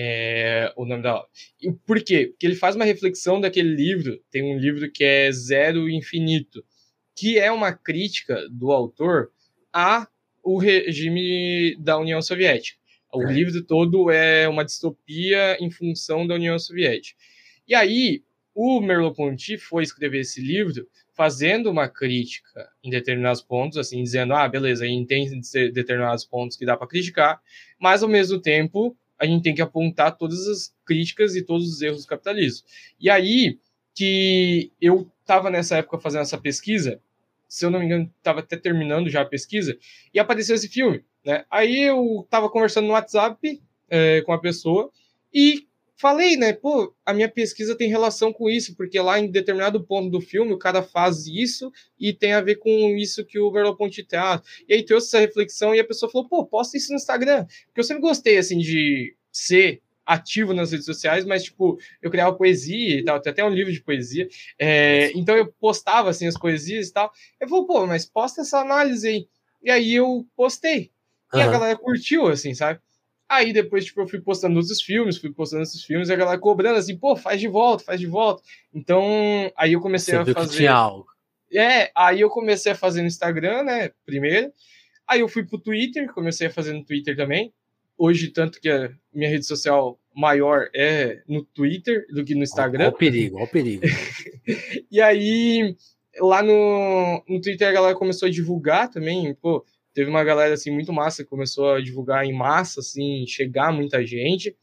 [0.00, 1.28] é, o nome da obra.
[1.60, 2.28] E por quê?
[2.28, 6.64] Porque ele faz uma reflexão daquele livro, tem um livro que é Zero Infinito,
[7.16, 9.32] que é uma crítica do autor
[9.72, 10.06] a
[10.40, 12.78] o regime da União Soviética.
[13.12, 13.32] O é.
[13.32, 17.18] livro todo é uma distopia em função da União Soviética.
[17.66, 18.22] E aí,
[18.54, 24.48] o Merleau-Ponty foi escrever esse livro fazendo uma crítica em determinados pontos, assim, dizendo, ah,
[24.48, 25.40] beleza, entende
[25.72, 27.40] determinados pontos que dá para criticar,
[27.80, 31.82] mas ao mesmo tempo a gente tem que apontar todas as críticas e todos os
[31.82, 32.66] erros do capitalismo.
[33.00, 33.58] E aí
[33.94, 37.00] que eu estava nessa época fazendo essa pesquisa,
[37.48, 39.76] se eu não me engano, estava até terminando já a pesquisa,
[40.14, 41.04] e apareceu esse filme.
[41.24, 41.44] Né?
[41.50, 44.90] Aí eu estava conversando no WhatsApp é, com a pessoa
[45.32, 45.67] e
[45.98, 46.52] falei, né?
[46.52, 50.52] Pô, a minha pesquisa tem relação com isso, porque lá em determinado ponto do filme
[50.52, 54.40] o cara faz isso e tem a ver com isso que o Merleau-Ponty traz.
[54.68, 57.44] E aí trouxe essa reflexão e a pessoa falou, pô, posta isso no Instagram.
[57.66, 62.34] Porque eu sempre gostei, assim, de ser ativo nas redes sociais, mas, tipo, eu criava
[62.34, 64.26] poesia e tal, tem até um livro de poesia,
[64.58, 67.12] é, então eu postava, assim, as poesias e tal.
[67.38, 69.28] Eu falei, pô, mas posta essa análise aí.
[69.62, 70.90] E aí eu postei.
[71.34, 71.42] E uhum.
[71.42, 72.80] a galera curtiu, assim, sabe?
[73.28, 76.38] Aí depois, tipo, eu fui postando outros filmes, fui postando esses filmes, e a galera
[76.38, 78.42] cobrando assim, pô, faz de volta, faz de volta.
[78.72, 79.04] Então,
[79.54, 80.50] aí eu comecei Você a fazer.
[80.50, 81.06] Que tinha algo.
[81.52, 83.90] É, aí eu comecei a fazer no Instagram, né?
[84.06, 84.50] Primeiro.
[85.06, 87.52] Aí eu fui pro Twitter, comecei a fazer no Twitter também.
[87.96, 92.84] Hoje, tanto que a minha rede social maior é no Twitter do que no Instagram.
[92.84, 93.84] Olha o perigo, olha o perigo.
[94.90, 95.76] e aí,
[96.20, 99.64] lá no, no Twitter, a galera começou a divulgar também, pô,
[99.98, 104.06] teve uma galera assim muito massa que começou a divulgar em massa, assim, chegar muita
[104.06, 104.56] gente.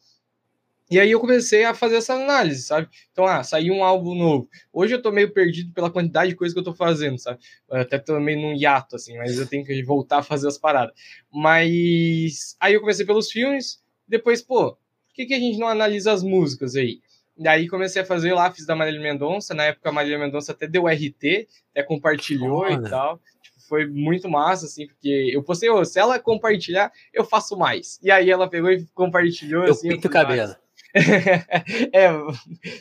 [0.89, 2.87] E aí eu comecei a fazer essa análise, sabe?
[3.11, 4.47] Então, ah, saiu um álbum novo.
[4.71, 7.39] Hoje eu tô meio perdido pela quantidade de coisa que eu tô fazendo, sabe?
[7.69, 10.57] Eu até tô meio num hiato, assim, mas eu tenho que voltar a fazer as
[10.57, 10.95] paradas.
[11.29, 16.13] Mas aí eu comecei pelos filmes, depois, pô, por que, que a gente não analisa
[16.13, 17.01] as músicas aí?
[17.37, 19.53] Daí comecei a fazer lá, fiz da Marília Mendonça.
[19.53, 22.87] Na época a Marília Mendonça até deu RT, até compartilhou Foda.
[22.87, 23.19] e tal
[23.67, 27.99] foi muito massa, assim, porque eu postei, oh, se ela compartilhar, eu faço mais.
[28.01, 29.65] E aí ela pegou e compartilhou.
[29.65, 30.55] Eu assim, pinto o cabelo.
[31.93, 32.09] é,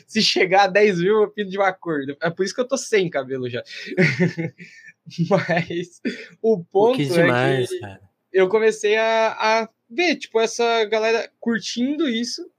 [0.07, 1.99] se chegar a 10 mil, eu pinto de uma cor.
[2.21, 3.63] É por isso que eu tô sem cabelo já.
[5.29, 6.01] Mas
[6.41, 8.01] o ponto que demais, é que cara.
[8.31, 12.49] eu comecei a, a ver, tipo, essa galera curtindo isso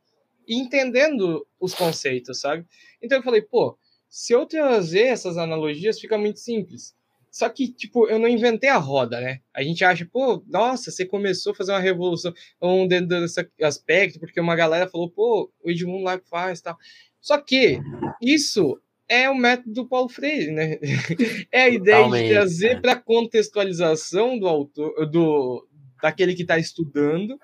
[0.47, 2.65] e entendendo os conceitos, sabe?
[3.03, 3.77] Então eu falei, pô,
[4.09, 6.95] se eu trazer essas analogias, fica muito simples.
[7.37, 9.41] Só que, tipo, eu não inventei a roda, né?
[9.53, 14.19] A gente acha, pô, nossa, você começou a fazer uma revolução um, dentro desse aspecto,
[14.19, 16.79] porque uma galera falou, pô, o Edmundo lá que faz tal.
[17.21, 17.79] Só que
[18.23, 20.79] isso é o método do Paulo Freire, né?
[21.53, 22.81] É a ideia Totalmente, de trazer né?
[22.81, 25.69] para contextualização do autor, do
[26.01, 27.39] daquele que está estudando,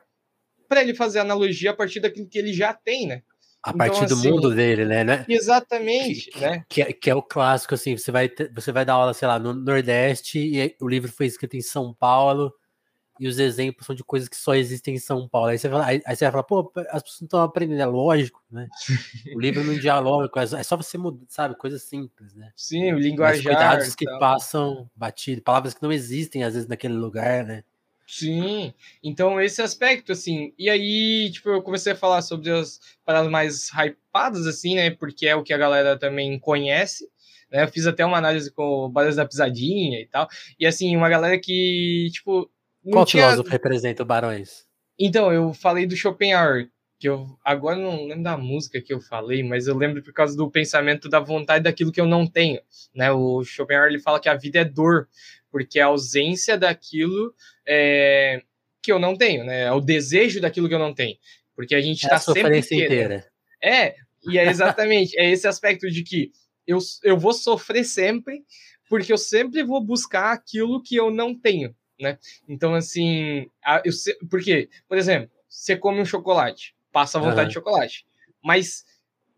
[0.70, 3.22] para ele fazer analogia a partir daquilo que ele já tem, né?
[3.64, 5.04] A então, partir do assim, mundo dele, né?
[5.04, 5.24] né?
[5.28, 6.64] Exatamente, que, né?
[6.68, 9.38] Que é, que é o clássico, assim, você vai, você vai dar aula, sei lá,
[9.38, 12.52] no Nordeste, e o livro foi escrito em São Paulo,
[13.20, 15.48] e os exemplos são de coisas que só existem em São Paulo.
[15.48, 17.86] Aí você, fala, aí, aí você vai falar, pô, as pessoas não estão aprendendo, é
[17.86, 18.66] lógico, né?
[19.32, 22.50] o livro não dialoga, é só você mudar, sabe, coisas simples, né?
[22.56, 23.44] Sim, o linguajar.
[23.44, 27.62] Mas cuidados que passam batido, palavras que não existem às vezes naquele lugar, né?
[28.06, 33.30] Sim, então esse aspecto, assim, e aí, tipo, eu comecei a falar sobre as paradas
[33.30, 37.08] mais hypadas, assim, né, porque é o que a galera também conhece,
[37.50, 40.94] né, eu fiz até uma análise com o Barões da Pisadinha e tal, e assim,
[40.96, 42.50] uma galera que, tipo,
[42.90, 43.24] qual tinha...
[43.24, 44.66] filósofo representa o Barões?
[44.98, 49.42] Então, eu falei do Schopenhauer, que eu agora não lembro da música que eu falei,
[49.42, 52.60] mas eu lembro por causa do pensamento da vontade daquilo que eu não tenho,
[52.94, 53.10] né?
[53.10, 55.08] O Schopenhauer ele fala que a vida é dor,
[55.52, 57.32] porque é a ausência daquilo
[57.64, 58.42] é,
[58.82, 59.62] que eu não tenho, né?
[59.62, 61.16] É o desejo daquilo que eu não tenho,
[61.54, 63.30] porque a gente está é tá sempre inteira.
[63.62, 63.94] É,
[64.26, 66.32] e é exatamente é esse aspecto de que
[66.66, 68.42] eu, eu vou sofrer sempre,
[68.88, 72.18] porque eu sempre vou buscar aquilo que eu não tenho né?
[72.48, 77.42] Então, assim, a, eu sei, porque, por exemplo, você come um chocolate, passa a vontade
[77.42, 77.48] uhum.
[77.48, 78.06] de chocolate,
[78.42, 78.84] mas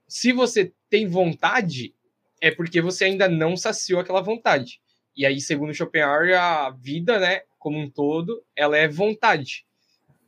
[0.09, 1.95] se você tem vontade,
[2.41, 4.81] é porque você ainda não saciou aquela vontade.
[5.17, 9.65] E aí, segundo Schopenhauer, a vida, né, como um todo, ela é vontade.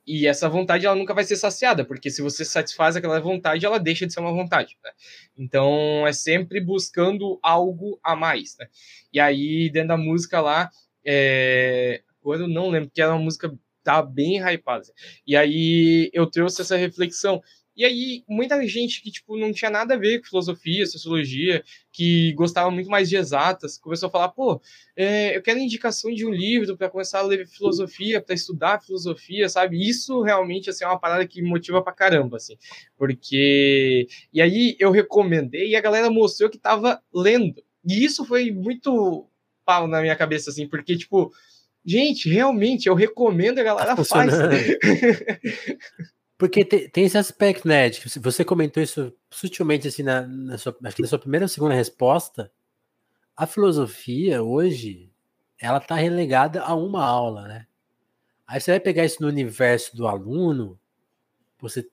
[0.06, 3.78] E essa vontade ela nunca vai ser saciada, porque se você satisfaz aquela vontade, ela
[3.78, 4.76] deixa de ser uma vontade.
[4.84, 4.90] Né?
[5.36, 8.56] Então é sempre buscando algo a mais.
[8.56, 8.68] Né?
[9.12, 10.70] E aí, dentro da música lá,
[11.04, 14.82] é, agora eu não lembro, porque era uma música tá bem hypada.
[15.24, 17.40] E aí eu trouxe essa reflexão.
[17.76, 21.62] E aí, muita gente que, tipo, não tinha nada a ver com filosofia, sociologia,
[21.92, 24.60] que gostava muito mais de exatas, começou a falar, pô,
[24.96, 29.48] é, eu quero indicação de um livro para começar a ler filosofia, para estudar filosofia,
[29.48, 29.86] sabe?
[29.86, 32.56] Isso realmente, assim, é uma parada que motiva pra caramba, assim.
[32.96, 34.08] Porque...
[34.32, 37.62] E aí, eu recomendei e a galera mostrou que tava lendo.
[37.86, 39.28] E isso foi muito
[39.66, 41.30] pau na minha cabeça, assim, porque, tipo,
[41.88, 44.34] Gente, realmente, eu recomendo a galera tá faz.
[46.38, 47.88] Porque tem, tem, esse aspecto, né?
[47.88, 51.48] De você comentou isso sutilmente assim na, na, sua, acho que na sua primeira ou
[51.48, 52.52] segunda resposta.
[53.36, 55.10] A filosofia hoje
[55.58, 57.66] ela está relegada a uma aula, né?
[58.46, 60.78] Aí você vai pegar isso no universo do aluno,
[61.58, 61.88] você,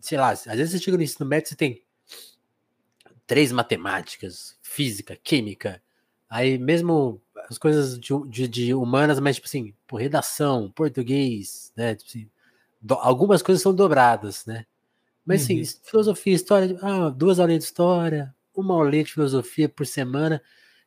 [0.00, 1.82] sei lá, às vezes você chega no ensino médio, você tem
[3.26, 5.82] três matemáticas, física, química,
[6.28, 11.94] aí mesmo as coisas de, de, de, humanas, mas tipo assim, por redação, português, né?
[11.94, 12.30] Tipo assim,
[12.80, 14.66] do, algumas coisas são dobradas, né?
[15.24, 15.66] Mas assim, uhum.
[15.82, 20.40] filosofia, história, ah, duas aulinhas de história, uma aulinha de filosofia por semana,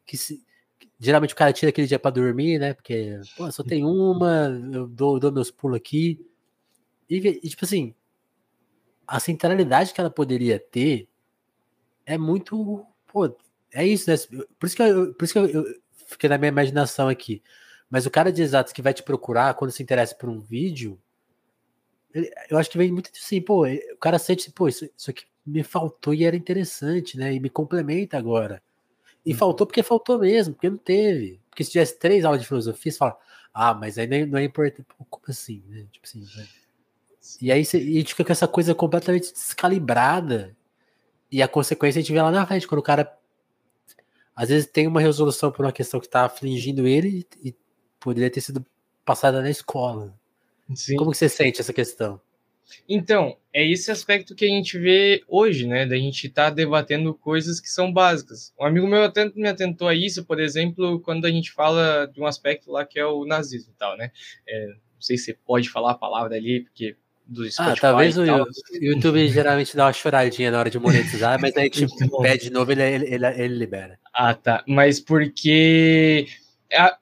[0.06, 0.42] que se,
[1.00, 2.74] geralmente o cara tira aquele dia para dormir, né?
[2.74, 6.26] Porque, pô, só tem uma, eu dou, dou meus pulos aqui.
[7.10, 7.94] E, e, tipo assim,
[9.08, 11.10] a centralidade que ela poderia ter
[12.06, 13.36] é muito, pô,
[13.74, 14.16] é isso, né?
[14.58, 15.66] Por isso que eu, por isso que eu, eu
[16.08, 17.42] fiquei na minha imaginação aqui.
[17.90, 21.00] Mas o cara de exatos que vai te procurar quando se interessa por um vídeo,
[22.50, 25.64] eu acho que vem muito assim, pô, o cara sente, pô, isso, isso aqui me
[25.64, 27.34] faltou e era interessante, né?
[27.34, 28.62] E me complementa agora.
[29.26, 29.38] E uhum.
[29.38, 31.40] faltou porque faltou mesmo, porque não teve.
[31.50, 33.18] Porque se tivesse três aulas de filosofia, você fala,
[33.54, 34.86] ah, mas aí não é, não é importante.
[34.98, 35.86] Pô, como assim, né?
[35.92, 36.48] Tipo assim, né?
[37.42, 40.56] E aí você, e a gente fica com essa coisa completamente descalibrada.
[41.32, 43.16] E a consequência a gente vê lá na frente, quando o cara
[44.36, 47.54] às vezes tem uma resolução por uma questão que está afligindo ele e
[48.00, 48.66] poderia ter sido
[49.04, 50.18] passada na escola.
[50.76, 50.96] Sim.
[50.98, 52.20] Como que você sente essa questão?
[52.88, 55.86] Então, é esse aspecto que a gente vê hoje, né?
[55.86, 58.54] Da gente estar tá debatendo coisas que são básicas.
[58.60, 62.22] Um amigo meu até me atentou a isso, por exemplo, quando a gente fala de
[62.22, 64.12] um aspecto lá que é o nazismo e tal, né?
[64.48, 67.72] É, não sei se você pode falar a palavra ali, porque do ah, Spotify.
[67.72, 68.26] Ah, talvez o
[68.82, 71.90] YouTube geralmente dá uma choradinha na hora de monetizar, mas aí tipo,
[72.22, 74.00] pede de novo ele, ele, ele libera.
[74.14, 74.64] Ah, tá.
[74.68, 76.28] Mas porque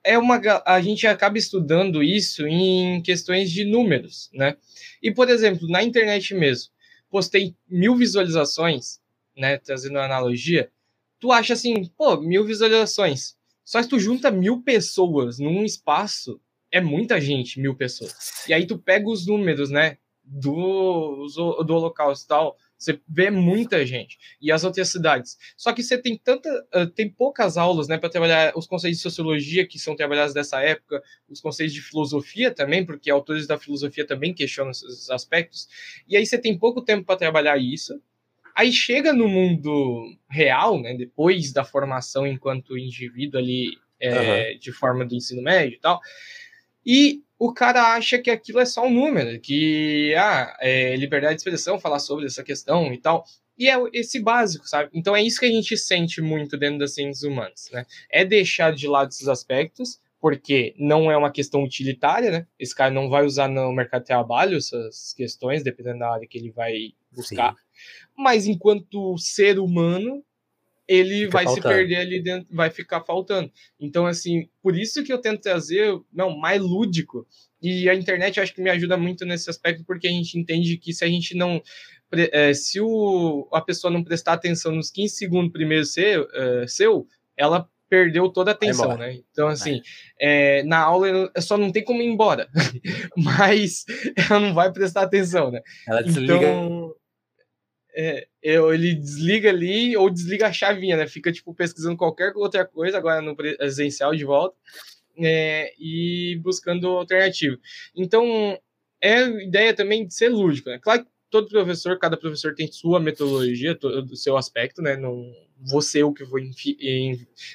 [0.04, 4.56] é uma a gente acaba estudando isso em questões de números, né?
[5.02, 6.72] E por exemplo, na internet mesmo,
[7.10, 9.00] postei mil visualizações,
[9.36, 9.58] né?
[9.58, 10.72] Trazendo uma analogia,
[11.20, 13.36] tu acha assim, pô, mil visualizações.
[13.64, 16.40] Só que tu junta mil pessoas num espaço,
[16.72, 18.46] é muita gente, mil pessoas.
[18.48, 19.98] E aí tu pega os números, né?
[20.28, 21.26] do,
[21.66, 24.18] do Holocausto e tal, você vê muita gente.
[24.40, 25.38] E as outras cidades.
[25.56, 26.50] Só que você tem tanta.
[26.96, 31.02] tem poucas aulas, né, para trabalhar os conceitos de sociologia que são trabalhados dessa época,
[31.28, 35.68] os conceitos de filosofia também, porque autores da filosofia também questionam esses aspectos.
[36.08, 38.00] E aí você tem pouco tempo para trabalhar isso.
[38.56, 44.60] Aí chega no mundo real, né, depois da formação enquanto indivíduo ali, é, uhum.
[44.60, 46.00] de forma do ensino médio e tal.
[46.86, 51.42] E o cara acha que aquilo é só um número, que ah, é liberdade de
[51.42, 53.24] expressão falar sobre essa questão e tal.
[53.58, 54.90] E é esse básico, sabe?
[54.94, 57.86] Então é isso que a gente sente muito dentro das ciências humanas, né?
[58.10, 62.48] É deixar de lado esses aspectos, porque não é uma questão utilitária, né?
[62.60, 66.38] Esse cara não vai usar no mercado de trabalho essas questões, dependendo da área que
[66.38, 66.74] ele vai
[67.12, 67.54] buscar.
[67.54, 67.60] Sim.
[68.16, 70.24] Mas enquanto ser humano,
[70.88, 71.68] ele Fica vai faltando.
[71.68, 73.52] se perder ali dentro, vai ficar faltando.
[73.80, 77.28] Então, assim, por isso que eu tento trazer, não, mais lúdico.
[77.62, 80.78] E a internet eu acho que me ajuda muito nesse aspecto, porque a gente entende
[80.78, 81.62] que se a gente não.
[82.14, 87.06] É, se o, a pessoa não prestar atenção nos 15 segundos primeiro seu, é, seu
[87.36, 89.20] ela perdeu toda a atenção, né?
[89.32, 89.82] Então, assim,
[90.20, 92.48] é, na aula só não tem como ir embora,
[93.16, 93.86] mas
[94.30, 95.62] ela não vai prestar atenção, né?
[95.88, 96.36] Ela desliga.
[96.36, 96.94] Então,
[98.00, 101.08] é, ele desliga ali ou desliga a chavinha, né?
[101.08, 104.56] Fica, tipo, pesquisando qualquer outra coisa, agora no presencial de volta,
[105.18, 107.58] é, e buscando alternativa.
[107.96, 108.56] Então,
[109.02, 110.78] é ideia também de ser lúdico, né?
[110.80, 114.96] Claro que todo professor, cada professor tem sua metodologia, todo o seu aspecto, né?
[114.96, 116.40] Não vou ser o que vou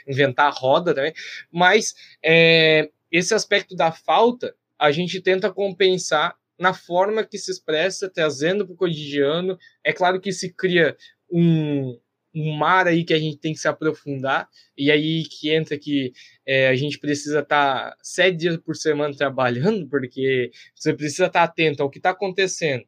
[0.09, 1.15] inventar a roda também,
[1.53, 8.09] mas é, esse aspecto da falta, a gente tenta compensar na forma que se expressa,
[8.09, 9.59] trazendo para o cotidiano.
[9.85, 10.97] É claro que se cria
[11.29, 11.99] um,
[12.33, 14.49] um mar aí que a gente tem que se aprofundar,
[14.79, 16.13] e aí que entra que
[16.47, 21.41] é, a gente precisa estar tá sete dias por semana trabalhando, porque você precisa estar
[21.41, 22.85] tá atento ao que está acontecendo.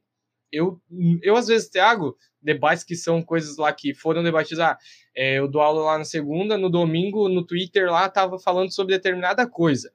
[0.53, 0.81] Eu,
[1.21, 4.61] eu, às vezes, trago debates que são coisas lá que foram debatidos.
[4.61, 4.79] Ah,
[5.17, 8.95] é, eu dou aula lá na segunda, no domingo, no Twitter lá, estava falando sobre
[8.95, 9.93] determinada coisa.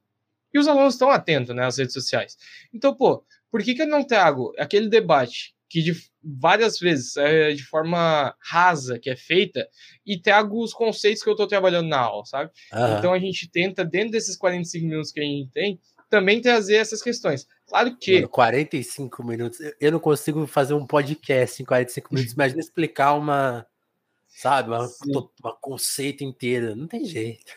[0.54, 2.38] E os alunos estão atentos, né, às redes sociais.
[2.74, 7.52] Então, pô, por que, que eu não trago aquele debate que de várias vezes é
[7.52, 9.68] de forma rasa que é feita
[10.06, 12.52] e trago os conceitos que eu estou trabalhando na aula, sabe?
[12.74, 12.98] Uhum.
[12.98, 17.02] Então a gente tenta, dentro desses 45 minutos que a gente tem, também trazer essas
[17.02, 17.48] questões.
[17.68, 18.16] Claro que.
[18.16, 19.60] Mano, 45 minutos.
[19.80, 22.34] Eu não consigo fazer um podcast em 45 minutos.
[22.34, 23.66] Imagina explicar uma.
[24.28, 24.70] Sabe?
[24.70, 24.90] Uma,
[25.44, 26.76] uma conceito inteiro.
[26.76, 27.54] Não tem jeito.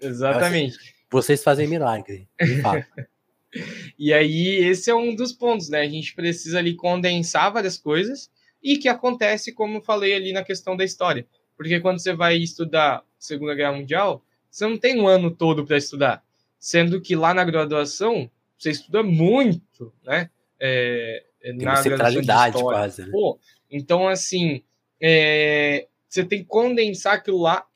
[0.00, 0.76] Exatamente.
[1.10, 2.28] Vocês fazem milagre.
[2.40, 2.86] De fato.
[3.98, 5.80] E aí, esse é um dos pontos, né?
[5.80, 8.30] A gente precisa ali condensar várias coisas
[8.62, 11.26] e que acontece, como eu falei ali na questão da história.
[11.56, 15.76] Porque quando você vai estudar Segunda Guerra Mundial, você não tem um ano todo para
[15.76, 16.22] estudar.
[16.58, 20.30] Sendo que lá na graduação, você estuda muito, né?
[20.60, 23.02] É, é tem na centralidade quase.
[23.02, 23.08] Né?
[23.10, 23.38] Pô,
[23.70, 24.62] então, assim,
[25.00, 27.66] é, você tem que condensar aquilo lá,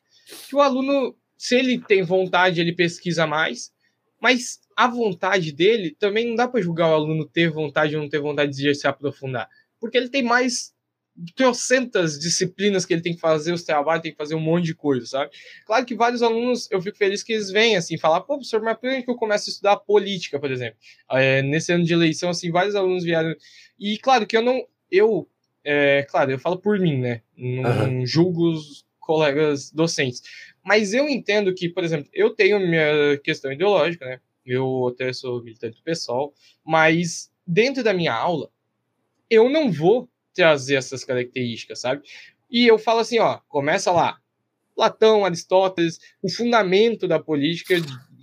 [0.48, 3.72] que o aluno, se ele tem vontade, ele pesquisa mais,
[4.20, 8.08] mas a vontade dele também não dá para julgar o aluno ter vontade ou não
[8.08, 9.46] ter vontade de se aprofundar,
[9.78, 10.72] porque ele tem mais
[11.36, 14.74] trocentas disciplinas que ele tem que fazer, os trabalhos, tem que fazer um monte de
[14.74, 15.32] coisa, sabe?
[15.66, 18.78] Claro que vários alunos, eu fico feliz que eles vêm, assim, falar, pô, professor, mas
[18.78, 20.78] por que eu começo a estudar política, por exemplo?
[21.10, 23.34] É, nesse ano de eleição, assim, vários alunos vieram,
[23.78, 25.28] e claro que eu não, eu,
[25.62, 27.20] é, claro, eu falo por mim, né?
[27.36, 28.06] Não uhum.
[28.06, 30.22] julgo os colegas docentes,
[30.64, 34.20] mas eu entendo que, por exemplo, eu tenho minha questão ideológica, né?
[34.44, 38.50] Eu até sou militante do PSOL, mas dentro da minha aula,
[39.28, 42.02] eu não vou trazer essas características, sabe?
[42.50, 44.18] E eu falo assim, ó, começa lá,
[44.74, 47.74] Platão, Aristóteles, o fundamento da política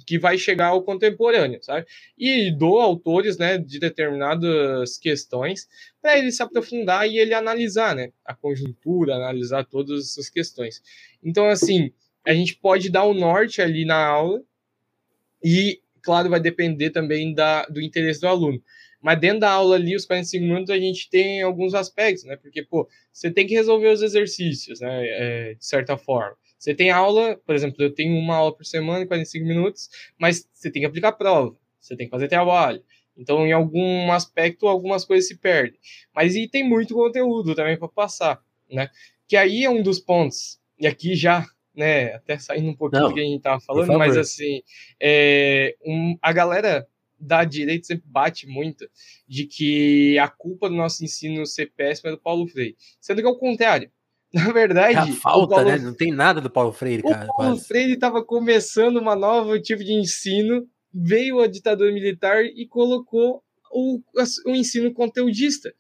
[0.08, 1.86] que vai chegar ao contemporâneo, sabe?
[2.18, 5.68] E dou autores, né, de determinadas questões
[6.02, 10.82] para ele se aprofundar e ele analisar, né, a conjuntura, analisar todas essas questões.
[11.22, 11.92] Então, assim,
[12.26, 14.42] a gente pode dar o norte ali na aula
[15.44, 18.64] e claro, vai depender também da, do interesse do aluno.
[19.02, 22.38] Mas dentro da aula ali, os 45 minutos, a gente tem alguns aspectos, né?
[22.38, 25.06] Porque, pô, você tem que resolver os exercícios, né?
[25.06, 26.38] É, de certa forma.
[26.58, 30.72] Você tem aula, por exemplo, eu tenho uma aula por semana, 45 minutos, mas você
[30.72, 32.82] tem que aplicar prova, você tem que fazer trabalho.
[33.18, 35.78] Então, em algum aspecto, algumas coisas se perdem.
[36.16, 38.42] Mas e tem muito conteúdo também para passar,
[38.72, 38.90] né?
[39.28, 40.58] Que aí é um dos pontos.
[40.80, 41.46] E aqui já
[41.78, 44.64] né, até saindo um pouquinho Não, do que a gente tava falando, mas assim,
[45.00, 46.88] é, um, a galera
[47.20, 48.90] da direita sempre bate muito
[49.28, 53.28] de que a culpa do nosso ensino ser péssimo é do Paulo Freire, sendo que
[53.28, 53.92] é o contrário.
[54.34, 55.78] Na verdade, é a falta, Paulo, né?
[55.78, 57.24] Não tem nada do Paulo Freire, cara.
[57.24, 57.68] O Paulo quase.
[57.68, 64.02] Freire estava começando uma nova tipo de ensino, veio a ditadura militar e colocou o,
[64.46, 65.74] o ensino conteudista.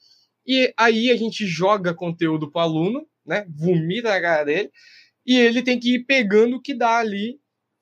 [0.46, 3.46] E aí a gente joga conteúdo para o aluno, né?
[3.54, 4.72] Vomita na cara dele,
[5.28, 7.38] e ele tem que ir pegando o que dá ali,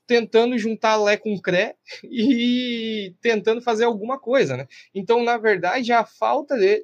[0.08, 4.68] tentando juntar Lé com Cré e tentando fazer alguma coisa, né?
[4.94, 6.84] Então, na verdade, a falta dele.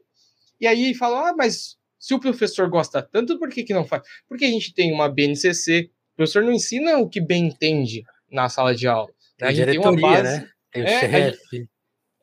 [0.59, 4.03] E aí fala, ah, mas se o professor gosta tanto, por que, que não faz?
[4.29, 8.47] Porque a gente tem uma BNCC, o professor não ensina o que bem entende na
[8.47, 9.09] sala de aula.
[9.37, 10.49] Tem a gente tem uma base, né?
[10.71, 11.67] Tem o é, chefe.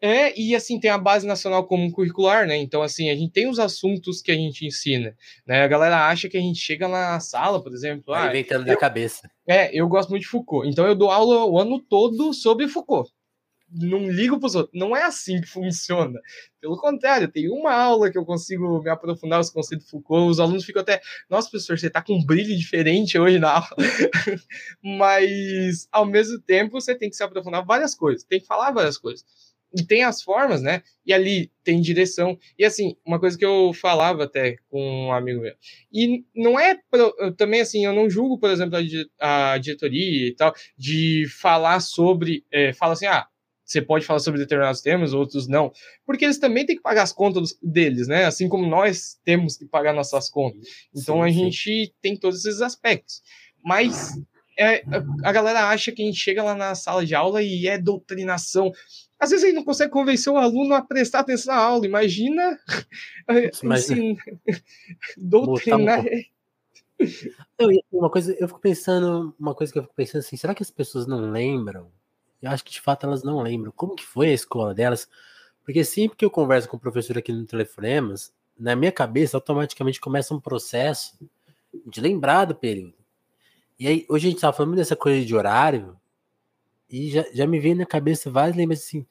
[0.01, 2.57] É, e assim, tem a Base Nacional Comum Curricular, né?
[2.57, 5.15] Então, assim, a gente tem os assuntos que a gente ensina,
[5.47, 5.63] né?
[5.63, 8.15] A galera acha que a gente chega na sala, por exemplo.
[8.15, 9.29] ah, inventando eu, da cabeça.
[9.47, 10.69] É, eu gosto muito de Foucault.
[10.69, 13.11] Então, eu dou aula o ano todo sobre Foucault
[13.71, 14.79] não ligo para os outros.
[14.79, 16.19] Não é assim que funciona.
[16.61, 20.31] Pelo contrário, tem uma aula que eu consigo me aprofundar os conceitos de Foucault.
[20.31, 23.77] Os alunos ficam até, nossa, professor, você está com um brilho diferente hoje na aula.
[24.83, 28.97] Mas, ao mesmo tempo, você tem que se aprofundar várias coisas, tem que falar várias
[28.97, 29.25] coisas.
[29.77, 30.83] E tem as formas, né?
[31.05, 32.39] E ali tem direção.
[32.59, 35.55] E assim, uma coisa que eu falava até com um amigo meu.
[35.93, 36.79] E não é
[37.37, 38.79] também assim, eu não julgo, por exemplo,
[39.21, 42.45] a, a diretoria e tal, de falar sobre.
[42.51, 43.27] É, fala assim, ah,
[43.69, 45.71] você pode falar sobre determinados temas, outros não,
[46.07, 48.25] porque eles também têm que pagar as contas deles, né?
[48.25, 50.67] Assim como nós temos que pagar nossas contas.
[50.95, 51.39] Então sim, a sim.
[51.39, 53.23] gente tem todos esses aspectos.
[53.63, 54.15] Mas
[54.59, 54.83] é,
[55.23, 58.73] a galera acha que a gente chega lá na sala de aula e é doutrinação.
[59.19, 61.87] Às vezes a gente não consegue convencer o aluno a prestar atenção na aula.
[61.87, 62.59] Imagina,
[63.73, 64.17] assim,
[65.17, 66.05] doutrinar.
[67.61, 70.63] Um uma coisa, eu fico pensando, uma coisa que eu fico pensando assim, será que
[70.63, 71.91] as pessoas não lembram
[72.41, 75.09] eu acho que de fato elas não lembram como que foi a escola delas,
[75.65, 80.01] porque sempre que eu converso com o professor aqui no Telefonemas, na minha cabeça automaticamente
[80.01, 81.19] começa um processo
[81.87, 82.95] de lembrar do período.
[83.79, 85.97] E aí, hoje a gente tava falando dessa coisa de horário,
[86.91, 89.07] e já, já me veio na cabeça várias lembranças assim,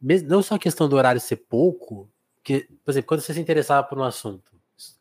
[0.00, 2.08] mesmo, não só a questão do horário ser pouco,
[2.42, 4.52] que, por exemplo, quando você se interessava por um assunto,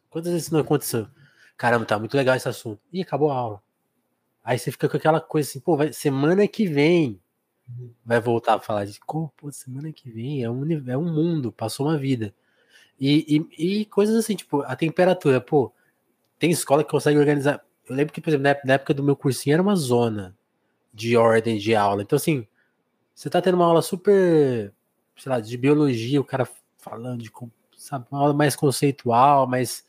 [0.09, 1.07] quantas vezes isso não aconteceu?
[1.55, 2.81] Caramba, tá muito legal esse assunto.
[2.91, 3.63] E acabou a aula.
[4.43, 7.19] Aí você fica com aquela coisa assim, pô, vai, semana que vem
[8.05, 11.87] vai voltar a falar de pô, semana que vem é um, é um mundo, passou
[11.87, 12.33] uma vida.
[12.99, 15.71] E, e, e, coisas assim, tipo, a temperatura, pô,
[16.39, 17.63] tem escola que consegue organizar.
[17.89, 20.35] Eu lembro que, por exemplo, na época do meu cursinho era uma zona
[20.93, 22.01] de ordem de aula.
[22.01, 22.45] Então, assim,
[23.13, 24.73] você tá tendo uma aula super,
[25.17, 27.31] sei lá, de biologia, o cara falando de,
[27.77, 29.85] sabe, uma aula mais conceitual, mais,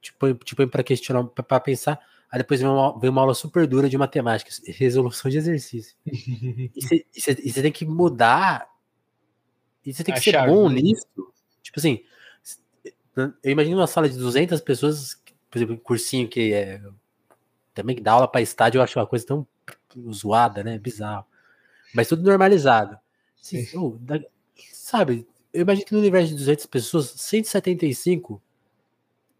[0.00, 2.00] tipo, tipo para questionar, para pensar.
[2.30, 5.94] Aí depois vem uma, vem uma aula super dura de matemática, resolução de exercício.
[6.04, 6.70] e
[7.20, 8.68] você tem que mudar.
[9.84, 10.50] E você tem que A ser chave.
[10.52, 11.06] bom nisso.
[11.62, 12.02] Tipo assim,
[13.16, 15.20] eu imagino uma sala de 200 pessoas,
[15.50, 16.82] por exemplo, um cursinho que é.
[17.74, 19.46] Também que dá aula para estádio, eu acho uma coisa tão
[20.12, 20.78] zoada, né?
[20.78, 21.26] Bizarro.
[21.94, 22.98] Mas tudo normalizado.
[23.40, 24.20] Assim, oh, da,
[24.72, 28.40] sabe, eu imagino que no universo de 200 pessoas, 175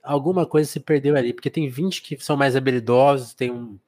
[0.03, 3.78] alguma coisa se perdeu ali, porque tem 20 que são mais habilidosos, tem um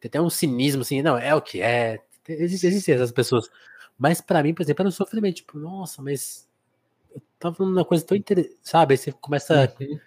[0.00, 2.00] tem até um cinismo assim, não, é o que é.
[2.28, 3.50] Existem existe essas pessoas.
[3.98, 6.48] Mas para mim, por exemplo, era um sofrimento, tipo, nossa, mas
[7.12, 8.94] eu tava falando uma coisa tão interessante, sabe?
[8.94, 9.74] Aí você começa.
[9.80, 9.98] Uhum.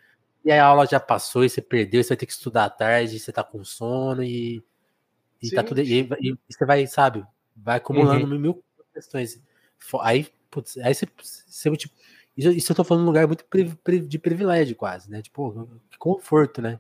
[0.44, 3.20] E a aula já passou, e você perdeu, você vai ter que estudar à tarde,
[3.20, 4.64] você tá com sono e.
[5.42, 7.26] E, tá tudo, e, e, você vai, sabe,
[7.56, 8.40] vai acumulando uhum.
[8.40, 8.64] mil
[8.94, 9.42] questões.
[10.02, 11.08] Aí, putz, aí você,
[11.48, 11.96] você tipo,
[12.38, 13.44] isso, isso eu tô falando num lugar muito
[14.08, 15.22] de privilégio, quase, né?
[15.22, 15.68] Tipo,
[15.98, 16.80] conforto, né?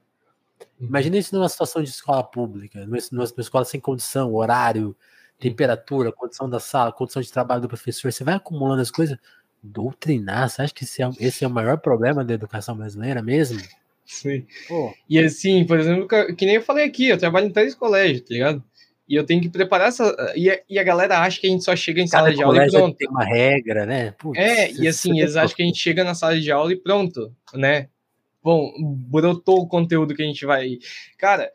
[0.79, 0.87] Uhum.
[0.87, 4.95] Imagina isso numa situação de escola pública, numa, numa escola sem condição, horário,
[5.39, 8.11] temperatura, condição da sala, condição de trabalho do professor.
[8.11, 9.17] Você vai acumulando as coisas.
[9.63, 13.61] Doutrinar, você acha que esse é, esse é o maior problema da educação brasileira mesmo?
[14.05, 14.45] Sim.
[14.67, 14.93] Pô.
[15.09, 18.33] E assim, por exemplo, que nem eu falei aqui, eu trabalho em três colégios, tá
[18.33, 18.63] ligado?
[19.07, 20.15] E eu tenho que preparar essa.
[20.35, 22.43] E a, e a galera acha que a gente só chega em Cada sala de
[22.43, 22.97] aula e pronto.
[22.97, 24.11] Tem uma regra, né?
[24.11, 26.77] Putz, é, e assim, eles acham que a gente chega na sala de aula e
[26.77, 27.87] pronto, né?
[28.43, 28.71] Bom,
[29.09, 30.79] brotou o conteúdo que a gente vai.
[31.17, 31.51] Cara,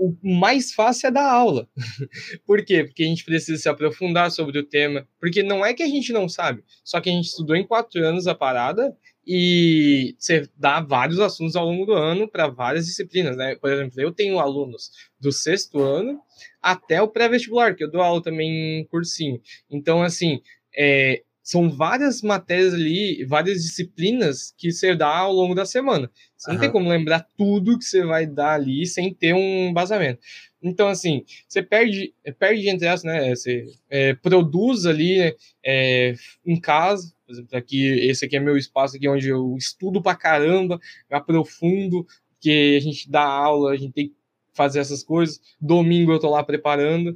[0.00, 1.68] o mais fácil é dar aula.
[2.46, 2.84] Por quê?
[2.84, 5.06] Porque a gente precisa se aprofundar sobre o tema.
[5.20, 8.02] Porque não é que a gente não sabe, só que a gente estudou em quatro
[8.02, 8.96] anos a parada
[9.26, 13.54] e você dá vários assuntos ao longo do ano para várias disciplinas, né?
[13.56, 14.90] Por exemplo, eu tenho alunos
[15.20, 16.18] do sexto ano
[16.62, 19.38] até o pré-vestibular, que eu dou aula também em cursinho.
[19.70, 20.40] Então, assim,
[20.74, 26.10] é, são várias matérias ali, várias disciplinas que você dá ao longo da semana.
[26.36, 30.20] Você não tem como lembrar tudo que você vai dar ali sem ter um embasamento.
[30.62, 33.34] Então, assim, você perde, perde entre as, né?
[33.34, 35.32] Você é, produz ali né,
[35.64, 36.14] é,
[36.44, 40.14] em casa, por exemplo, aqui, esse aqui é meu espaço aqui onde eu estudo pra
[40.14, 40.78] caramba,
[41.10, 42.06] aprofundo,
[42.40, 44.14] que a gente dá aula, a gente tem que
[44.52, 45.40] fazer essas coisas.
[45.60, 47.14] Domingo eu tô lá preparando.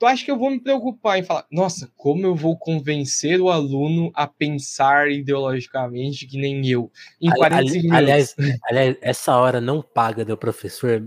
[0.00, 3.50] Tu acha que eu vou me preocupar em falar, nossa, como eu vou convencer o
[3.50, 6.90] aluno a pensar ideologicamente que nem eu?
[7.20, 8.34] Em 45 ali, aliás,
[8.64, 11.02] aliás, essa hora não paga do professor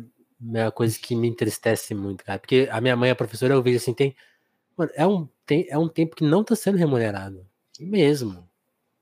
[0.53, 2.37] é uma coisa que me entristece muito, cara.
[2.37, 4.15] Porque a minha mãe é professora, eu vejo assim, tem.
[4.77, 7.43] Mano, é um, tem, é um tempo que não está sendo remunerado.
[7.79, 8.47] Mesmo.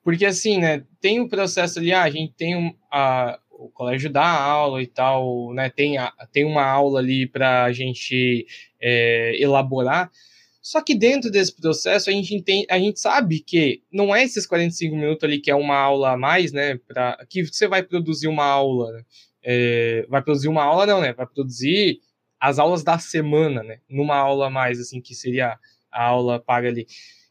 [0.02, 0.86] Porque assim, né?
[1.02, 4.88] Tem o processo ali, ah, a gente tem um, a, o colégio dá aula e
[4.88, 5.70] tal, né?
[5.70, 8.48] Tem, a, tem uma aula ali para a gente
[8.82, 10.12] é, elaborar.
[10.62, 14.46] Só que dentro desse processo a gente entende, a gente sabe que não é esses
[14.46, 16.80] 45 minutos ali que é uma aula a mais, né?
[16.88, 19.04] Pra, que você vai produzir uma aula, né?
[19.44, 21.14] É, vai produzir uma aula, não, né?
[21.14, 22.00] Vai produzir
[22.40, 23.80] as aulas da semana, né?
[23.90, 25.58] Numa aula a mais, assim, que seria
[25.92, 26.86] a aula paga ali.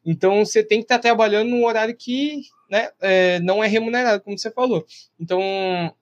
[0.05, 4.23] Então você tem que estar tá trabalhando num horário que né, é, não é remunerado,
[4.23, 4.85] como você falou.
[5.19, 5.41] Então,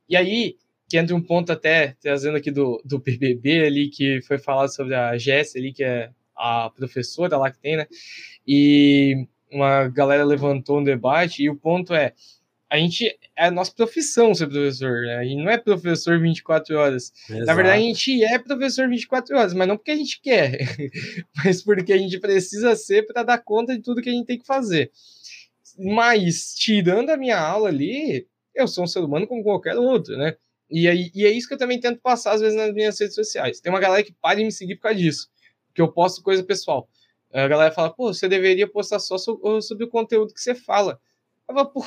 [0.09, 0.57] e aí
[0.89, 4.95] que entra um ponto até trazendo aqui do, do PBB ali que foi falado sobre
[4.95, 7.86] a Jéssica ali que é a professora lá que tem, né?
[8.47, 12.14] E uma galera levantou um debate, e o ponto é:
[12.70, 15.16] a gente é a nossa profissão ser professor, né?
[15.16, 17.12] A gente não é professor 24 horas.
[17.28, 17.47] Exato.
[17.47, 20.59] Na verdade, a gente é professor 24 horas, mas não porque a gente quer,
[21.36, 24.39] mas porque a gente precisa ser para dar conta de tudo que a gente tem
[24.39, 24.91] que fazer.
[25.78, 30.36] Mas, tirando a minha aula ali, eu sou um ser humano como qualquer outro, né?
[30.71, 33.14] E, aí, e é isso que eu também tento passar, às vezes, nas minhas redes
[33.14, 33.61] sociais.
[33.61, 35.29] Tem uma galera que para de me seguir por causa disso
[35.79, 36.89] que eu posto coisa pessoal.
[37.33, 41.01] A galera fala, pô, você deveria postar só sobre, sobre o conteúdo que você fala.
[41.49, 41.85] Eu falo, pô,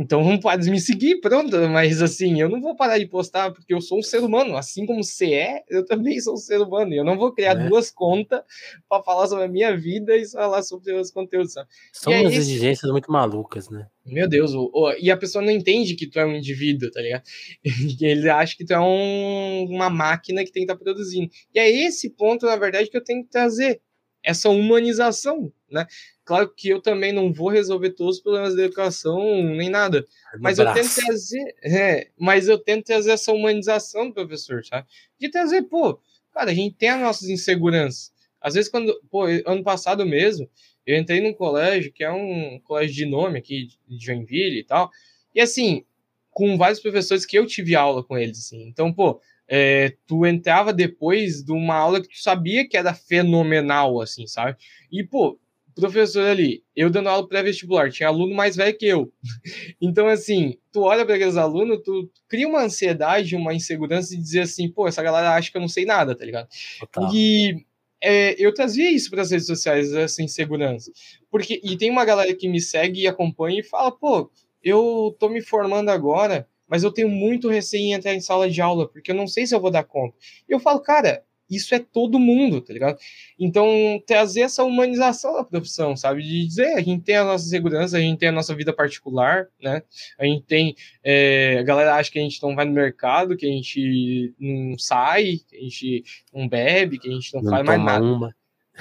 [0.00, 1.54] então não pode me seguir, pronto.
[1.68, 4.56] Mas assim, eu não vou parar de postar porque eu sou um ser humano.
[4.56, 6.94] Assim como você é, eu também sou um ser humano.
[6.94, 7.68] Eu não vou criar é.
[7.68, 8.40] duas contas
[8.88, 11.52] para falar sobre a minha vida e falar sobre os conteúdos.
[11.52, 11.68] Sabe?
[11.92, 13.88] São umas exigências muito malucas, né?
[14.06, 14.52] Meu Deus,
[14.98, 17.22] e a pessoa não entende que tu é um indivíduo, tá ligado?
[18.00, 21.30] Ele acha que tu é um, uma máquina que tem que estar tá produzindo.
[21.54, 23.82] E é esse ponto, na verdade, que eu tenho que trazer.
[24.22, 25.86] Essa humanização, né?
[26.30, 30.06] Claro que eu também não vou resolver todos os problemas da educação, nem nada.
[30.38, 31.56] Mas eu tento trazer.
[31.60, 34.86] É, mas eu tento trazer essa humanização do professor, sabe?
[35.18, 35.98] De trazer, pô,
[36.32, 38.12] cara, a gente tem as nossas inseguranças.
[38.40, 38.96] Às vezes, quando.
[39.10, 40.48] Pô, ano passado mesmo,
[40.86, 44.88] eu entrei num colégio que é um colégio de nome aqui de Joinville e tal.
[45.34, 45.84] E assim,
[46.30, 48.68] com vários professores que eu tive aula com eles, assim.
[48.68, 54.00] Então, pô, é, tu entrava depois de uma aula que tu sabia que era fenomenal,
[54.00, 54.56] assim, sabe?
[54.92, 55.36] E, pô,
[55.74, 59.12] professor ali, eu dando aula pré-vestibular, tinha aluno mais velho que eu.
[59.80, 64.40] Então, assim, tu olha para aqueles alunos, tu cria uma ansiedade, uma insegurança de dizer
[64.40, 66.48] assim, pô, essa galera acha que eu não sei nada, tá ligado?
[66.78, 67.14] Total.
[67.14, 67.64] E
[68.02, 70.90] é, eu trazia isso para as redes sociais, essa insegurança.
[71.30, 74.30] Porque, e tem uma galera que me segue e acompanha e fala, pô,
[74.62, 78.60] eu tô me formando agora, mas eu tenho muito receio em entrar em sala de
[78.60, 80.16] aula, porque eu não sei se eu vou dar conta.
[80.48, 82.98] E eu falo, cara, isso é todo mundo, tá ligado?
[83.38, 83.68] Então,
[84.06, 86.22] trazer essa humanização da profissão, sabe?
[86.22, 89.48] De dizer, a gente tem a nossa segurança, a gente tem a nossa vida particular,
[89.60, 89.82] né?
[90.18, 90.76] A gente tem.
[91.02, 94.78] É, a galera acha que a gente não vai no mercado, que a gente não
[94.78, 98.04] sai, que a gente não bebe, que a gente não, não faz mais nada.
[98.04, 98.34] Uma.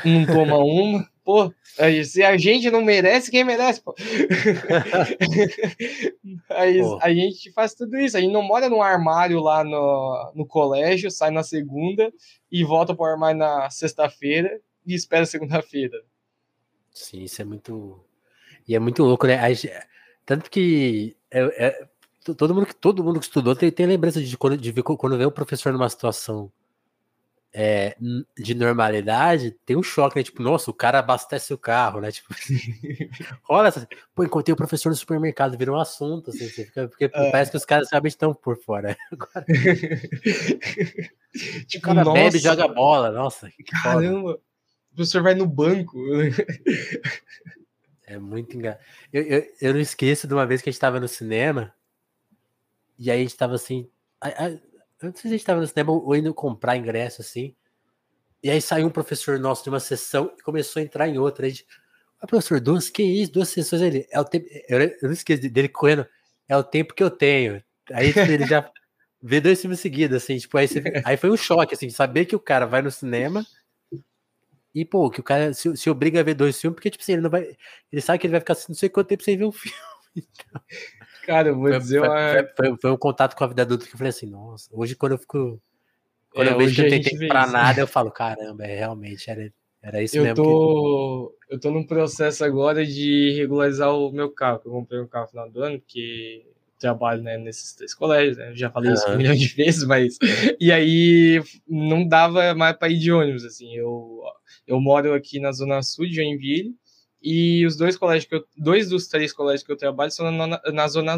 [0.05, 1.09] Não toma uma.
[1.29, 1.53] Pô,
[2.05, 3.93] se a gente não merece, quem merece, pô?
[6.49, 6.97] aí, pô.
[6.99, 8.17] a gente faz tudo isso.
[8.17, 12.11] A gente não mora num armário lá no, no colégio, sai na segunda
[12.51, 16.01] e volta pro armário na sexta-feira e espera segunda-feira.
[16.91, 18.03] Sim, isso é muito.
[18.67, 19.37] E é muito louco, né?
[20.25, 21.87] Tanto que é, é,
[22.35, 25.25] todo, mundo, todo mundo que estudou tem, tem lembrança de quando, de ver quando vê
[25.25, 26.51] o professor numa situação
[27.51, 27.97] é,
[28.37, 30.23] de normalidade, tem um choque, né?
[30.23, 32.11] Tipo, nossa, o cara abastece o carro, né?
[32.11, 32.29] Tipo,
[33.49, 33.71] olha,
[34.13, 37.31] pô, encontrei o professor no supermercado, virou um assunto, assim, fica, porque é.
[37.31, 38.95] parece que os caras realmente estão por fora.
[39.11, 39.45] Agora,
[41.67, 43.51] tipo, o cara nossa, bebe e joga bola, nossa.
[43.81, 44.41] Caramba, foda.
[44.91, 45.97] o professor vai no banco.
[48.05, 48.83] é muito engraçado.
[49.11, 51.73] Eu, eu, eu não esqueço de uma vez que a gente tava no cinema,
[52.97, 53.89] e aí a gente tava assim.
[54.21, 54.68] A, a,
[55.01, 57.55] Antes a gente estava no cinema ou indo comprar ingresso assim.
[58.43, 61.45] E aí saiu um professor nosso de uma sessão e começou a entrar em outra.
[61.45, 61.65] A gente,
[62.21, 63.31] ah, professor, duas, que isso?
[63.31, 64.07] Duas sessões ele.
[64.11, 64.45] É o tempo.
[64.67, 66.05] Eu, eu não esqueço dele correndo.
[66.47, 67.63] É o tempo que eu tenho.
[67.91, 68.69] Aí ele já
[69.21, 72.35] vê dois filmes seguidos, assim, tipo, aí, você, aí foi um choque, assim, saber que
[72.35, 73.45] o cara vai no cinema
[74.73, 77.13] e, pô, que o cara se, se obriga a ver dois filmes, porque, tipo assim,
[77.13, 77.57] ele não vai.
[77.91, 79.77] Ele sabe que ele vai ficar não sei quanto tempo sem ver um filme.
[80.15, 80.61] Então,
[81.29, 82.49] Cara, eu vou foi, dizer foi, uma...
[82.57, 85.11] foi, foi, um contato com a vida adulta que eu falei assim, nossa, hoje quando
[85.11, 85.61] eu fico.
[86.31, 87.53] Quando é, eu vejo que eu tenho tempo pra isso.
[87.53, 90.43] nada, eu falo, caramba, é realmente, era, era isso eu mesmo.
[90.43, 91.53] Tô, que...
[91.53, 94.59] Eu tô num processo agora de regularizar o meu carro.
[94.65, 96.47] Eu comprei um carro no final do ano, porque
[96.79, 98.49] trabalho né, nesses três colégios, né?
[98.49, 98.95] Eu já falei uhum.
[98.95, 100.17] isso um milhão de vezes, mas.
[100.59, 103.75] E aí não dava mais para ir de ônibus, assim.
[103.75, 104.19] Eu,
[104.65, 106.73] eu moro aqui na zona sul de Joinville
[107.21, 110.61] e os dois colégios que eu, dois dos três colégios que eu trabalho são na,
[110.71, 111.15] na, zona,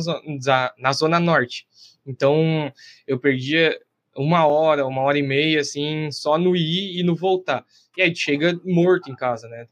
[0.78, 1.68] na zona norte.
[2.06, 2.72] Então
[3.08, 3.78] eu perdia
[4.16, 7.66] uma hora, uma hora e meia, assim, só no ir e no voltar.
[7.98, 9.68] E aí chega morto em casa, né?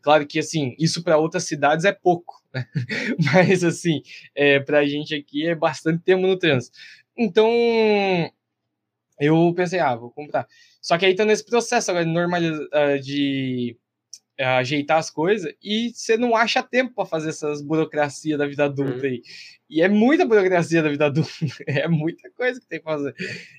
[0.00, 2.66] Claro que, assim, isso para outras cidades é pouco, né?
[3.32, 4.02] Mas, assim,
[4.34, 6.76] é, para a gente aqui é bastante tempo no trânsito.
[7.16, 7.48] Então,
[9.20, 10.46] eu pensei, ah, vou comprar.
[10.80, 13.81] Só que aí tá nesse processo agora de normalizar, ah, de é,
[14.38, 18.98] ajeitar as coisas e você não acha tempo para fazer essas burocracias da vida adulta
[18.98, 19.04] uhum.
[19.04, 19.22] aí.
[19.68, 21.30] E é muita burocracia da vida adulta,
[21.66, 23.14] é muita coisa que tem que fazer.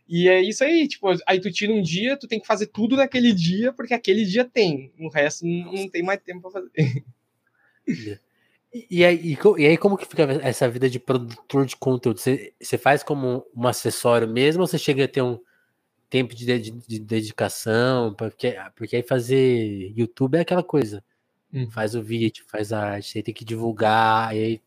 [0.07, 2.95] E é isso aí, tipo, aí tu tira um dia, tu tem que fazer tudo
[2.95, 6.71] naquele dia, porque aquele dia tem, o resto não, não tem mais tempo para fazer.
[8.89, 12.19] E aí, e aí, como que fica essa vida de produtor de conteúdo?
[12.19, 15.39] Você, você faz como um acessório mesmo ou você chega a ter um,
[16.13, 21.03] tempo de, de, de, dedicação, porque, porque aí fazer YouTube é aquela coisa.
[21.51, 21.71] Hum.
[21.71, 24.61] Faz o vídeo, faz a arte, aí tem que divulgar, e aí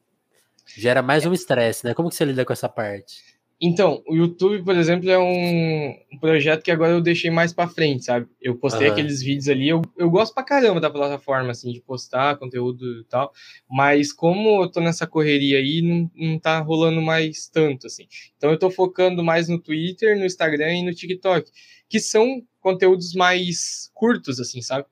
[0.66, 1.94] gera mais um estresse, né?
[1.94, 3.26] Como que você lida com essa parte?
[3.59, 8.04] Então, o YouTube, por exemplo, é um projeto que agora eu deixei mais para frente,
[8.04, 8.28] sabe?
[8.40, 8.92] Eu postei uhum.
[8.92, 13.04] aqueles vídeos ali, eu, eu gosto pra caramba da plataforma, assim, de postar conteúdo e
[13.04, 13.32] tal,
[13.68, 18.07] mas como eu tô nessa correria aí, não, não tá rolando mais tanto, assim.
[18.36, 21.50] Então eu tô focando mais no Twitter, no Instagram e no TikTok,
[21.88, 24.86] que são conteúdos mais curtos, assim, sabe?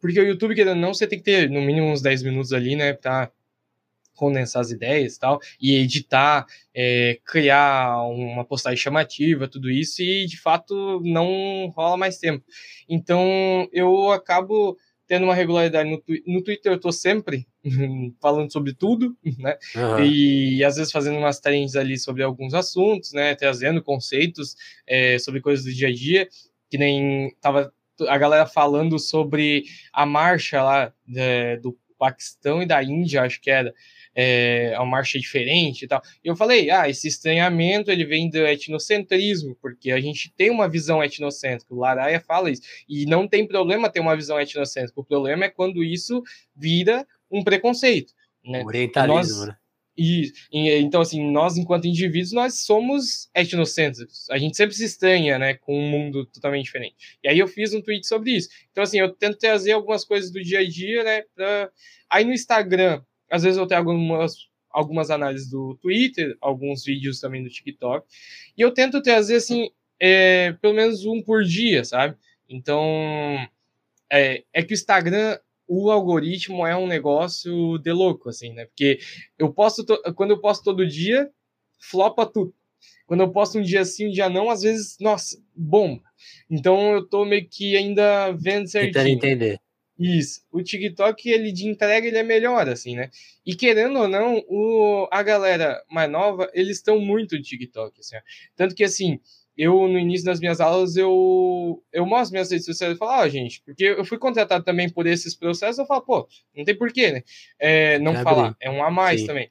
[0.00, 2.54] Porque o YouTube, querendo ou não, você tem que ter no mínimo uns 10 minutos
[2.54, 3.30] ali, né, pra
[4.20, 6.44] condensar as ideias e tal, e editar,
[6.74, 12.44] é, criar uma postagem chamativa, tudo isso, e de fato não rola mais tempo.
[12.86, 17.48] Então eu acabo tendo uma regularidade no, no Twitter, eu tô sempre
[18.20, 19.56] falando sobre tudo, né?
[19.74, 20.04] Uhum.
[20.04, 23.34] E às vezes fazendo umas trends ali sobre alguns assuntos, né?
[23.34, 24.54] Trazendo conceitos
[24.86, 26.28] é, sobre coisas do dia a dia,
[26.68, 27.72] que nem tava
[28.06, 33.50] a galera falando sobre a marcha lá é, do Paquistão e da Índia, acho que
[33.50, 33.74] era,
[34.20, 36.02] é, uma marcha diferente e tal.
[36.22, 40.68] E eu falei, ah, esse estranhamento ele vem do etnocentrismo, porque a gente tem uma
[40.68, 41.74] visão etnocêntrica.
[41.74, 42.62] O Laraia fala isso.
[42.88, 45.00] E não tem problema ter uma visão etnocêntrica.
[45.00, 46.22] O problema é quando isso
[46.54, 48.12] vira um preconceito.
[48.44, 48.62] Né?
[48.64, 49.56] Orientalismo, nós, né?
[49.96, 54.28] E, e, então, assim, nós, enquanto indivíduos, nós somos etnocêntricos.
[54.30, 57.18] A gente sempre se estranha, né, com um mundo totalmente diferente.
[57.22, 58.48] E aí eu fiz um tweet sobre isso.
[58.70, 61.70] Então, assim, eu tento trazer algumas coisas do dia a dia, né, pra...
[62.08, 67.42] Aí no Instagram, às vezes eu tenho algumas, algumas análises do Twitter, alguns vídeos também
[67.42, 68.06] do TikTok.
[68.56, 72.16] E eu tento trazer, assim, é, pelo menos um por dia, sabe?
[72.48, 72.84] Então,
[74.10, 78.66] é, é que o Instagram, o algoritmo é um negócio de louco, assim, né?
[78.66, 78.98] Porque
[79.38, 79.84] eu posto,
[80.16, 81.30] quando eu posto todo dia,
[81.78, 82.52] flopa tudo.
[83.06, 86.02] Quando eu posto um dia sim, um dia não, às vezes, nossa, bomba.
[86.50, 88.92] Então eu tô meio que ainda vendo certinho.
[88.92, 89.60] Tentando entender.
[90.00, 90.40] Isso.
[90.50, 93.10] O TikTok, ele de entrega, ele é melhor, assim, né?
[93.44, 98.16] E querendo ou não, o, a galera mais nova, eles estão muito de TikTok, assim.
[98.16, 98.20] Ó.
[98.56, 99.20] Tanto que, assim,
[99.54, 103.28] eu, no início das minhas aulas, eu, eu mostro minhas redes sociais e falo, ah,
[103.28, 107.12] gente, porque eu fui contratado também por esses processos, eu falo, pô, não tem porquê,
[107.12, 107.22] né?
[107.58, 109.26] É, não falar, é um a mais Sim.
[109.26, 109.50] também.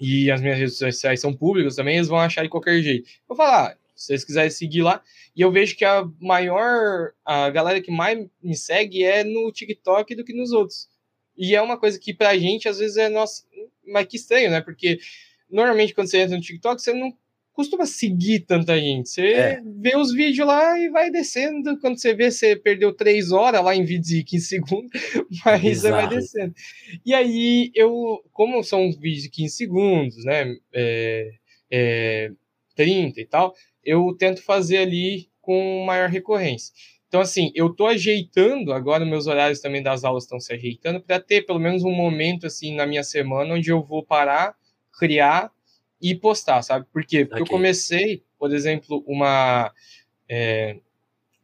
[0.00, 3.06] E as minhas redes sociais são públicas também, eles vão achar de qualquer jeito.
[3.28, 5.02] Eu falo, ah, se vocês quiserem seguir lá.
[5.34, 10.14] E eu vejo que a maior, a galera que mais me segue é no TikTok
[10.14, 10.88] do que nos outros.
[11.36, 13.44] E é uma coisa que pra gente, às vezes, é nossa,
[13.86, 14.60] mas que estranho, né?
[14.60, 14.98] Porque
[15.50, 17.12] normalmente quando você entra no TikTok, você não
[17.52, 19.08] costuma seguir tanta gente.
[19.08, 19.62] Você é.
[19.80, 21.78] vê os vídeos lá e vai descendo.
[21.78, 24.90] Quando você vê, você perdeu três horas lá em vídeos de 15 segundos,
[25.44, 25.80] mas Exato.
[25.80, 26.54] você vai descendo.
[27.04, 30.56] E aí, eu, como são vídeos de 15 segundos, né?
[30.72, 31.30] É,
[31.70, 32.32] é,
[32.74, 33.54] 30 e tal,
[33.84, 36.72] eu tento fazer ali com maior recorrência.
[37.08, 41.20] Então, assim, eu estou ajeitando, agora meus horários também das aulas estão se ajeitando, para
[41.20, 44.56] ter pelo menos um momento, assim, na minha semana, onde eu vou parar,
[44.98, 45.52] criar
[46.00, 46.86] e postar, sabe?
[46.90, 47.26] Por quê?
[47.26, 47.54] Porque okay.
[47.54, 49.70] eu comecei, por exemplo, uma,
[50.26, 50.78] é,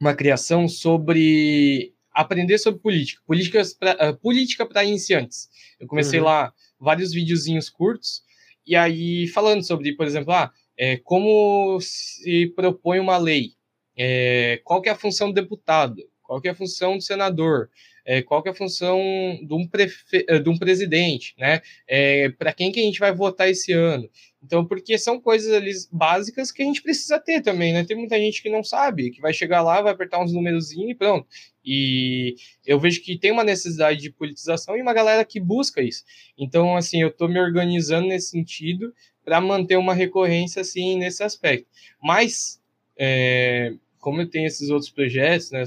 [0.00, 5.48] uma criação sobre aprender sobre política, políticas pra, uh, política para iniciantes.
[5.78, 6.26] Eu comecei uhum.
[6.26, 8.22] lá vários videozinhos curtos,
[8.66, 13.52] e aí falando sobre, por exemplo, ah, é, como se propõe uma lei,
[13.96, 17.68] é, qual que é a função do deputado, qual que é a função do senador,
[18.04, 18.98] é, qual que é a função
[19.42, 20.24] de um, prefe...
[20.28, 21.60] É, de um presidente, né?
[21.86, 24.08] É, para quem que a gente vai votar esse ano.
[24.42, 27.84] Então, porque são coisas ali básicas que a gente precisa ter também, né?
[27.84, 30.94] Tem muita gente que não sabe, que vai chegar lá, vai apertar uns númerozinhos e
[30.94, 31.26] pronto.
[31.62, 36.02] E eu vejo que tem uma necessidade de politização e uma galera que busca isso.
[36.38, 38.94] Então, assim, eu estou me organizando nesse sentido
[39.28, 41.66] para manter uma recorrência assim nesse aspecto.
[42.02, 42.58] Mas
[42.96, 45.62] é, como eu tenho esses outros projetos, né,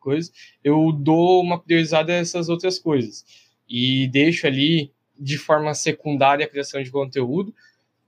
[0.00, 0.32] coisas,
[0.64, 3.24] eu dou uma priorizada a essas outras coisas
[3.68, 7.54] e deixo ali de forma secundária a criação de conteúdo.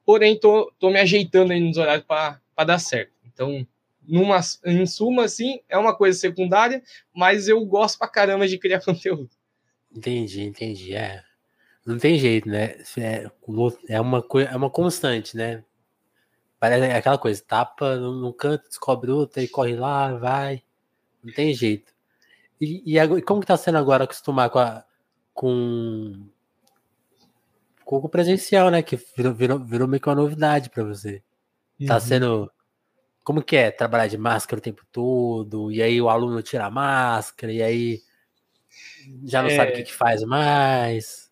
[0.04, 3.12] Porém, tô, tô me ajeitando aí nos horários para dar certo.
[3.24, 3.64] Então,
[4.02, 6.82] numa, em suma, assim, é uma coisa secundária,
[7.14, 9.30] mas eu gosto pra caramba de criar conteúdo.
[9.94, 10.94] Entendi, entendi.
[10.96, 11.22] É,
[11.88, 12.76] não tem jeito, né?
[12.98, 13.30] É,
[13.88, 15.64] é uma, é uma constante, né?
[16.60, 20.62] Parece aquela coisa, tapa num canto, descobre outra e corre lá, vai.
[21.22, 21.92] Não tem jeito.
[22.60, 24.84] E, e como que tá sendo agora acostumar com, a,
[25.32, 26.28] com,
[27.84, 28.82] com o presencial, né?
[28.82, 31.22] Que virou, virou, virou meio que uma novidade para você.
[31.86, 32.00] Tá uhum.
[32.00, 32.52] sendo.
[33.24, 35.72] Como que é trabalhar de máscara o tempo todo?
[35.72, 38.00] E aí o aluno tira a máscara, e aí
[39.24, 39.56] já não é...
[39.56, 41.27] sabe o que, que faz mais.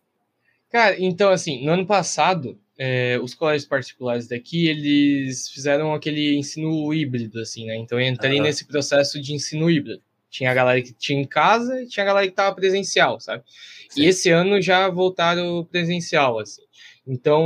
[0.71, 6.93] Cara, então assim, no ano passado, é, os colégios particulares daqui, eles fizeram aquele ensino
[6.93, 7.77] híbrido, assim, né?
[7.77, 8.45] Então eu entrei uhum.
[8.45, 10.03] nesse processo de ensino híbrido.
[10.29, 13.43] Tinha a galera que tinha em casa e tinha a galera que estava presencial, sabe?
[13.89, 14.03] Sim.
[14.03, 16.63] E esse ano já voltaram presencial, assim.
[17.07, 17.41] Então,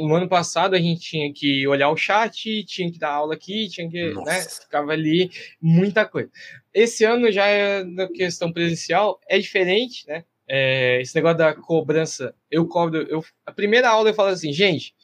[0.00, 3.68] no ano passado a gente tinha que olhar o chat, tinha que dar aula aqui,
[3.68, 4.30] tinha que, né, Nossa.
[4.30, 6.30] né, ficava ali muita coisa.
[6.72, 10.24] Esse ano já é na questão presencial é diferente, né?
[10.48, 14.94] É, esse negócio da cobrança, eu cobro, eu a primeira aula eu falo assim, gente,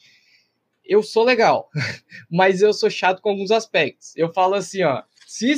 [0.84, 1.70] eu sou legal,
[2.30, 4.12] mas eu sou chato com alguns aspectos.
[4.16, 5.54] Eu falo assim, ó, se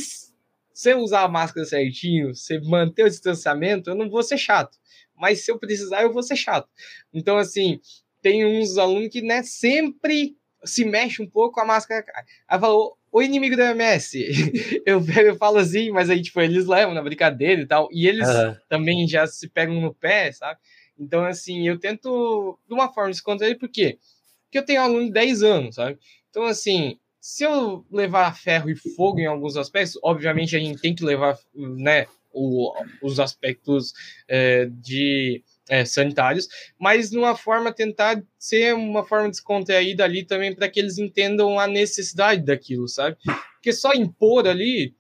[0.72, 4.78] você usar a máscara certinho, você manter o distanciamento, eu não vou ser chato.
[5.16, 6.68] Mas se eu precisar, eu vou ser chato.
[7.12, 7.80] Então, assim,
[8.20, 12.24] tem uns alunos que né, sempre se mexe um pouco, a máscara cai.
[12.49, 14.25] Aí falou, o inimigo do MS.
[14.87, 17.89] eu, eu falo assim, mas aí, tipo, eles levam na brincadeira e tal.
[17.93, 18.57] E eles uhum.
[18.69, 20.59] também já se pegam no pé, sabe?
[20.99, 23.99] Então, assim, eu tento, de uma forma, descontrair, por quê?
[24.45, 25.99] Porque eu tenho aluno de 10 anos, sabe?
[26.31, 30.95] Então, assim, se eu levar ferro e fogo em alguns aspectos, obviamente a gente tem
[30.95, 33.93] que levar, né, o, os aspectos
[34.27, 36.49] é, de é, sanitários,
[36.79, 41.67] mas numa forma tentar ser uma forma descontraída ali também para que eles entendam a
[41.67, 43.17] necessidade daquilo, sabe?
[43.55, 44.95] Porque só impor ali,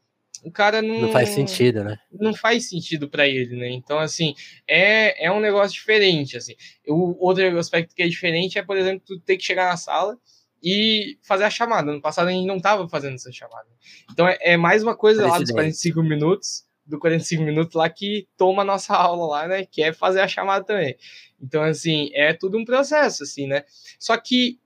[0.44, 1.00] o cara não.
[1.00, 1.98] Não faz sentido, né?
[2.12, 3.70] Não faz sentido para ele, né?
[3.70, 4.34] Então, assim,
[4.68, 6.54] é, é um negócio diferente, assim.
[6.86, 10.16] O outro aspecto que é diferente é, por exemplo, tu ter que chegar na sala
[10.62, 11.92] e fazer a chamada.
[11.92, 13.68] No passado a gente não estava fazendo essa chamada.
[14.10, 18.28] Então é, é mais uma coisa lá dos 45 minutos do 45 minutos lá que
[18.36, 19.64] toma a nossa aula lá, né?
[19.64, 20.94] Que é fazer a chamada também.
[21.40, 23.64] Então, assim, é tudo um processo, assim, né?
[23.98, 24.60] Só que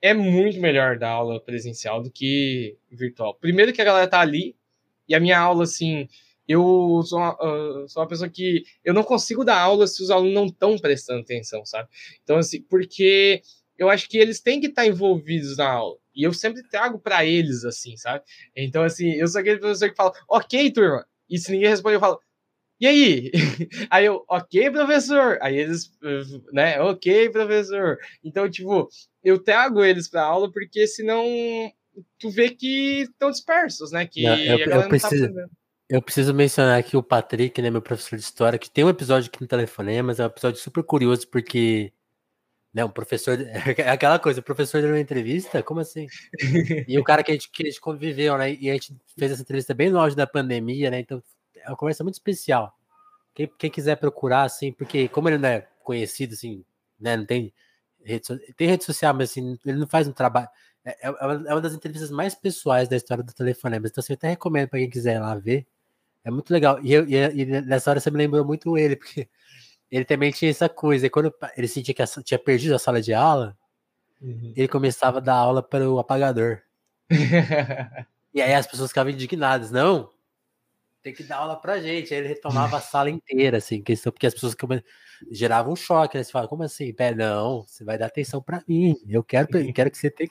[0.00, 3.34] é muito melhor dar aula presencial do que virtual.
[3.34, 4.54] Primeiro que a galera tá ali,
[5.08, 6.08] e a minha aula, assim,
[6.46, 10.10] eu sou uma, uh, sou uma pessoa que eu não consigo dar aula se os
[10.10, 11.88] alunos não estão prestando atenção, sabe?
[12.22, 13.42] Então, assim, porque
[13.76, 15.98] eu acho que eles têm que estar envolvidos na aula.
[16.14, 18.22] E eu sempre trago para eles, assim, sabe?
[18.54, 22.00] Então, assim, eu sou aquele professor que fala, ok, turma, e se ninguém responder, eu
[22.00, 22.20] falo,
[22.82, 23.30] e aí?
[23.90, 25.38] Aí eu, ok, professor.
[25.40, 25.92] Aí eles,
[26.52, 27.96] né, ok, professor.
[28.24, 28.88] Então, tipo,
[29.22, 31.24] eu trago eles para aula porque senão
[32.18, 34.04] tu vê que estão dispersos, né?
[34.04, 35.46] Que não, eu, eu, tá preciso, tá
[35.88, 39.28] eu preciso mencionar aqui o Patrick, né, meu professor de história, que tem um episódio
[39.28, 41.92] aqui no Telefonemas, é um episódio super curioso porque
[42.72, 43.38] né, um professor.
[43.78, 45.62] É aquela coisa, o professor deu uma entrevista?
[45.62, 46.06] Como assim?
[46.88, 48.54] E o cara que a, gente, que a gente conviveu, né?
[48.54, 51.00] E a gente fez essa entrevista bem longe da pandemia, né?
[51.00, 51.22] Então
[51.56, 52.72] é uma conversa muito especial.
[53.34, 56.64] Quem, quem quiser procurar, assim, porque como ele não é conhecido, assim,
[56.98, 57.16] né?
[57.16, 57.52] Não tem
[58.04, 60.48] rede, tem rede social, mas assim, ele não faz um trabalho.
[60.84, 63.86] É, é, é uma das entrevistas mais pessoais da história do telefonema.
[63.86, 65.66] Então, assim, eu até recomendo para quem quiser lá ver.
[66.24, 66.80] É muito legal.
[66.82, 69.28] E, eu, e, e nessa hora você me lembrou muito ele, porque
[69.92, 71.06] ele também tinha essa coisa.
[71.06, 73.56] E quando ele sentia que tinha perdido a sala de aula,
[74.20, 74.54] uhum.
[74.56, 76.62] ele começava a dar aula para o apagador.
[78.32, 79.70] e aí as pessoas ficavam indignadas.
[79.70, 80.10] Não,
[81.02, 82.14] tem que dar aula pra gente.
[82.14, 84.56] Aí ele retomava a sala inteira, assim, questão, porque as pessoas
[85.30, 86.24] geravam um choque, né?
[86.24, 86.92] Você fala, como assim?
[86.94, 88.96] Pé, não, você vai dar atenção para mim.
[89.06, 90.30] Eu quero, eu quero que você tenha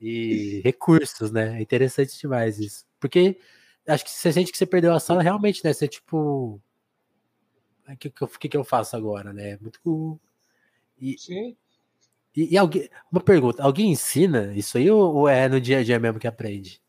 [0.00, 1.58] e recursos, né?
[1.58, 2.84] É interessante demais isso.
[2.98, 3.38] Porque
[3.86, 5.72] acho que você sente que você perdeu a sala realmente, né?
[5.72, 6.60] Você tipo
[7.88, 9.58] o que, que, que, eu faço agora, né?
[9.60, 10.20] Muito.
[11.00, 11.56] E, Sim.
[12.34, 15.98] E, e, alguém, uma pergunta: alguém ensina isso aí ou, é no dia a dia
[15.98, 16.80] mesmo que aprende?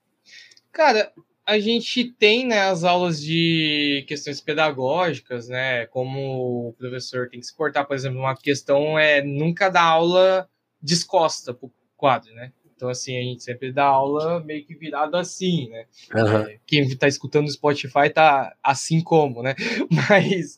[0.71, 1.11] Cara,
[1.45, 5.85] a gente tem né, as aulas de questões pedagógicas, né?
[5.87, 10.49] Como o professor tem que se portar, por exemplo, uma questão é nunca dar aula
[10.81, 12.51] descosta para o quadro, né?
[12.75, 15.85] Então, assim, a gente sempre dá aula meio que virado assim, né?
[16.13, 16.57] Uhum.
[16.65, 19.55] Quem está escutando no Spotify tá assim como, né?
[20.09, 20.55] Mas.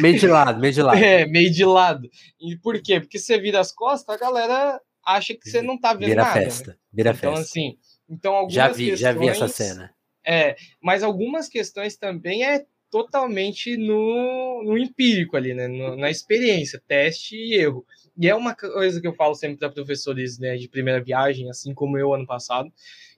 [0.00, 0.98] Meio de lado, meio de lado.
[0.98, 2.08] É, meio de lado.
[2.40, 3.00] E por quê?
[3.00, 6.38] Porque você vira as costas, a galera acha que você não tá vendo vira nada.
[6.38, 6.44] Né?
[6.44, 6.76] Festa, né?
[6.92, 7.48] Vira então, festa.
[7.50, 7.76] assim,
[8.08, 9.94] então algumas já vi, questões, já vi essa cena.
[10.24, 15.66] É, mas algumas questões também é totalmente no, no empírico ali, né?
[15.66, 17.86] No, na experiência, teste e erro.
[18.14, 21.72] E é uma coisa que eu falo sempre para professores né, de primeira viagem, assim
[21.72, 22.70] como eu ano passado,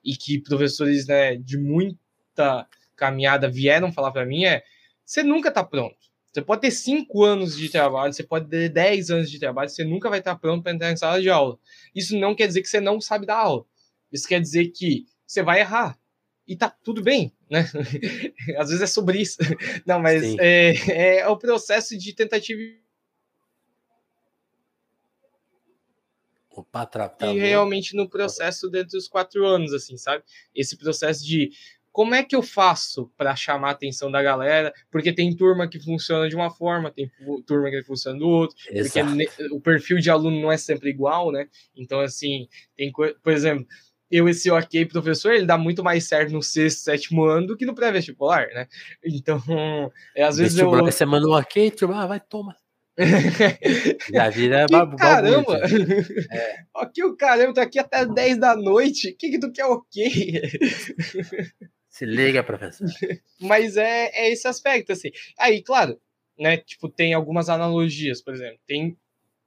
[0.05, 4.63] e que professores né, de muita caminhada vieram falar para mim é:
[5.05, 5.97] você nunca está pronto.
[6.33, 9.85] Você pode ter cinco anos de trabalho, você pode ter 10 anos de trabalho, você
[9.85, 11.59] nunca vai estar pronto para entrar em sala de aula.
[11.95, 13.65] Isso não quer dizer que você não sabe dar aula.
[14.13, 15.99] Isso quer dizer que você vai errar.
[16.47, 17.71] E tá tudo bem, né?
[18.59, 19.39] Às vezes é sobre isso.
[19.87, 22.61] Não, mas é, é o processo de tentativa
[26.51, 30.23] Opa, tra e realmente no processo dentro dos quatro anos, assim, sabe?
[30.55, 31.51] Esse processo de
[31.91, 34.73] como é que eu faço para chamar a atenção da galera?
[34.91, 37.11] Porque tem turma que funciona de uma forma, tem
[37.47, 39.17] turma que funciona do outro, Exato.
[39.17, 41.49] porque o perfil de aluno não é sempre igual, né?
[41.77, 43.67] Então, assim, tem por exemplo,
[44.11, 47.67] eu, esse ok professor, ele dá muito mais certo no sexto, sétimo ano do que
[47.67, 48.67] no pré-vestibular, né?
[49.05, 49.43] Então,
[50.15, 50.71] é, às vezes eu.
[50.71, 52.57] Você manda um ok, turma, ah, vai, toma.
[54.13, 55.61] Já vira babu, Caramba!
[56.31, 56.65] É.
[56.75, 59.11] Ok, o caramba, tô aqui até 10 da noite.
[59.11, 60.43] O que, que tu quer ok?
[61.89, 62.87] Se liga, professor.
[63.41, 65.11] Mas é, é esse aspecto, assim.
[65.39, 65.99] Aí, claro,
[66.39, 66.57] né?
[66.57, 68.59] Tipo, tem algumas analogias, por exemplo.
[68.67, 68.97] Tem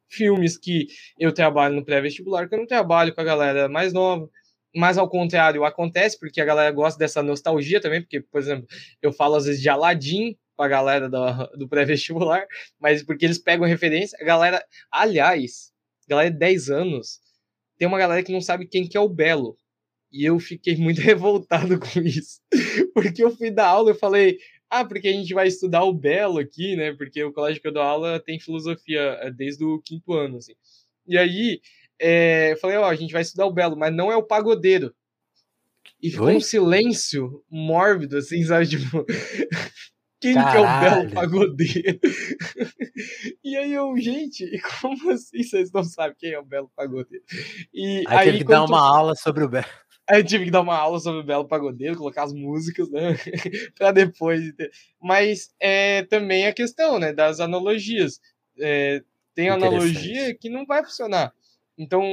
[0.10, 0.88] filmes que
[1.20, 4.30] eu trabalho no pré-vestibular que eu não trabalho com a galera mais nova.
[4.78, 8.68] Mas ao contrário, acontece porque a galera gosta dessa nostalgia também, porque, por exemplo,
[9.02, 12.46] eu falo às vezes de Aladdin, com a galera do, do pré-vestibular,
[12.80, 14.16] mas porque eles pegam referência.
[14.22, 15.72] A galera, aliás,
[16.08, 17.20] galera de 10 anos,
[17.76, 19.58] tem uma galera que não sabe quem que é o Belo.
[20.12, 22.40] E eu fiquei muito revoltado com isso.
[22.94, 24.38] Porque eu fui dar aula e falei,
[24.70, 26.94] ah, porque a gente vai estudar o Belo aqui, né?
[26.94, 30.54] Porque o colégio que eu dou aula tem filosofia eh, desde o quinto ano, assim.
[31.08, 31.62] E aí,
[32.00, 34.24] é, eu falei, ó, oh, a gente vai estudar o Belo, mas não é o
[34.24, 34.94] pagodeiro.
[36.02, 36.36] E ficou Oi?
[36.36, 38.68] um silêncio mórbido, assim, sabe?
[38.70, 39.06] Tipo,
[40.20, 40.52] quem Caralho.
[40.52, 42.00] que é o belo pagodeiro?
[43.44, 44.50] e aí eu, gente,
[44.82, 47.24] como assim vocês não sabem quem é o belo pagodeiro?
[47.74, 49.68] E aí, aí teve que dar uma aula sobre o belo.
[50.10, 53.18] Aí eu tive que dar uma aula sobre o Belo Pagodeiro, colocar as músicas, né?
[53.78, 54.42] para depois.
[55.02, 57.12] Mas é também a questão, né?
[57.12, 58.22] Das analogias.
[58.58, 59.04] É,
[59.36, 61.34] tem analogia que não vai funcionar.
[61.78, 62.04] Então,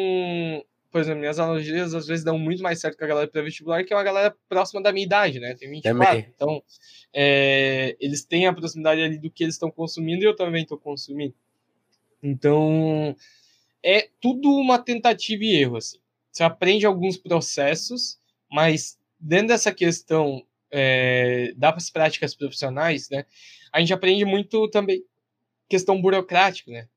[0.90, 3.92] por exemplo, minhas analogias às vezes dão muito mais certo com a galera pré-vestibular, que
[3.92, 5.54] é uma galera próxima da minha idade, né?
[5.54, 6.06] Tem 24.
[6.06, 6.32] Também.
[6.34, 6.62] Então,
[7.12, 10.78] é, eles têm a proximidade ali do que eles estão consumindo e eu também estou
[10.78, 11.34] consumindo.
[12.22, 13.16] Então,
[13.82, 15.98] é tudo uma tentativa e erro, assim.
[16.30, 18.18] Você aprende alguns processos,
[18.50, 23.24] mas dentro dessa questão é, das práticas profissionais, né?
[23.72, 25.04] A gente aprende muito também
[25.68, 26.88] questão burocrática, né?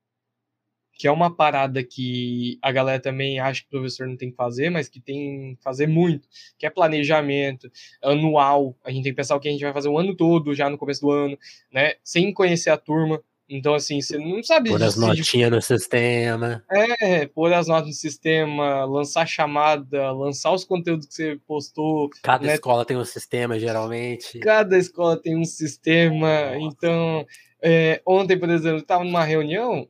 [0.98, 4.36] Que é uma parada que a galera também acha que o professor não tem que
[4.36, 6.26] fazer, mas que tem que fazer muito,
[6.58, 7.70] que é planejamento
[8.02, 8.76] anual.
[8.84, 10.68] A gente tem que pensar o que a gente vai fazer o ano todo, já
[10.68, 11.38] no começo do ano,
[11.72, 11.94] né?
[12.02, 13.22] Sem conhecer a turma.
[13.48, 14.70] Então, assim, você não sabe.
[14.70, 16.62] Pôr as notinhas no sistema.
[16.68, 22.10] É, pôr as notas no sistema, lançar chamada, lançar os conteúdos que você postou.
[22.22, 22.54] Cada né?
[22.54, 24.40] escola tem um sistema, geralmente.
[24.40, 26.56] Cada escola tem um sistema.
[26.56, 26.58] Nossa.
[26.58, 27.26] Então,
[27.62, 29.88] é, ontem, por exemplo, eu estava numa reunião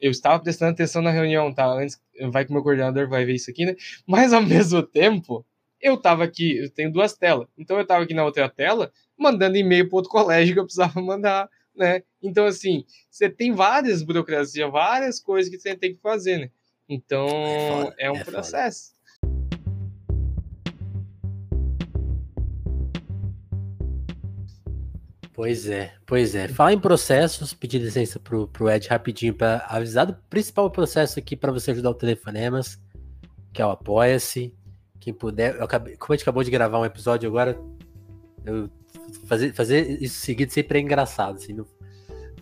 [0.00, 1.66] eu estava prestando atenção na reunião, tá?
[1.66, 3.76] Antes, vai que o meu coordenador vai ver isso aqui, né?
[4.06, 5.44] Mas ao mesmo tempo,
[5.80, 7.48] eu estava aqui, eu tenho duas telas.
[7.56, 11.00] Então eu estava aqui na outra tela, mandando e-mail para outro colégio que eu precisava
[11.00, 12.02] mandar, né?
[12.22, 16.50] Então, assim, você tem várias burocracias, várias coisas que você tem que fazer, né?
[16.88, 18.90] Então, é, foda, é um é processo.
[18.90, 18.99] Foda.
[25.40, 26.48] Pois é, pois é.
[26.48, 31.34] Fala em processos, pedir licença pro, pro Ed rapidinho para avisar do principal processo aqui
[31.34, 32.78] para você ajudar o Telefonemas,
[33.50, 34.54] que é o Apoia-se.
[35.00, 37.58] Quem puder, acabei, como a gente acabou de gravar um episódio agora,
[38.44, 38.68] eu
[39.24, 41.66] fazer, fazer isso seguido sempre é engraçado, assim, não,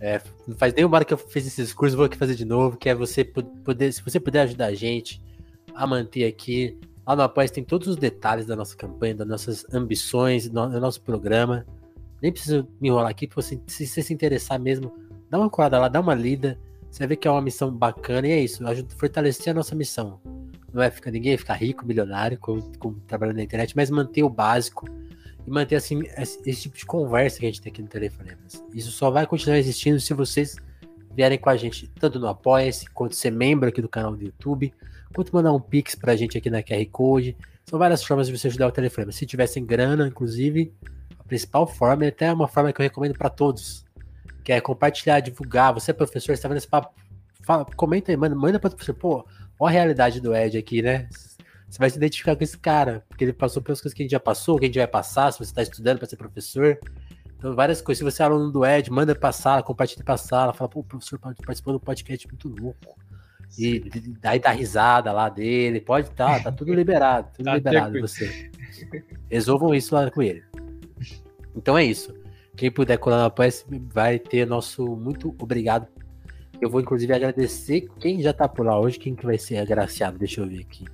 [0.01, 2.43] é, não faz nem uma hora que eu fiz esse discurso, vou aqui fazer de
[2.43, 5.23] novo, que é você poder, se você puder ajudar a gente
[5.73, 6.77] a manter aqui,
[7.07, 11.01] lá no Apoia tem todos os detalhes da nossa campanha, das nossas ambições, do nosso
[11.01, 11.65] programa,
[12.21, 14.93] nem preciso me enrolar aqui, porque se, você se interessar mesmo,
[15.29, 16.59] dá uma colada lá, dá uma lida.
[16.89, 19.75] Você ver que é uma missão bacana e é isso, ajuda a fortalecer a nossa
[19.75, 20.19] missão.
[20.73, 24.29] Não é ficar ninguém ficar rico, milionário, como, como trabalhando na internet, mas manter o
[24.29, 24.87] básico
[25.45, 28.31] e manter assim esse, esse, tipo de conversa que a gente tem aqui no telefone.
[28.73, 30.57] Isso só vai continuar existindo se vocês
[31.15, 34.73] vierem com a gente, tanto no Apoia-se, quanto ser membro aqui do canal do YouTube,
[35.13, 37.35] quanto mandar um Pix pra gente aqui na QR Code.
[37.65, 39.11] São várias formas de você ajudar o telefone.
[39.11, 40.73] Se tivessem grana, inclusive,
[41.29, 43.85] principal forma, e até uma forma que eu recomendo para todos,
[44.43, 45.73] que é compartilhar, divulgar.
[45.73, 46.93] Você é professor, está vendo esse papo?
[47.43, 48.95] Fala, comenta aí, manda, manda para o professor.
[48.95, 49.25] Pô,
[49.59, 51.07] olha a realidade do Ed aqui, né?
[51.69, 54.11] Você vai se identificar com esse cara, porque ele passou pelas coisas que a gente
[54.11, 56.79] já passou, que a gente vai passar, se você está estudando para ser professor.
[57.37, 57.99] Então, várias coisas.
[57.99, 60.83] Se você é aluno do Ed, manda pra sala, compartilha pra sala, fala, pô, o
[60.83, 62.97] professor participou do podcast muito louco.
[63.57, 63.79] E
[64.19, 68.51] daí dá risada lá dele, pode tá, tá tudo liberado, tudo tá liberado você.
[69.29, 70.43] Resolvam isso lá com ele.
[71.55, 72.13] Então é isso.
[72.55, 73.49] Quem puder colar no apoia
[73.93, 75.87] vai ter nosso muito obrigado.
[76.61, 80.17] Eu vou inclusive agradecer quem já tá por lá hoje, quem que vai ser agraciado.
[80.17, 80.85] Deixa eu ver aqui.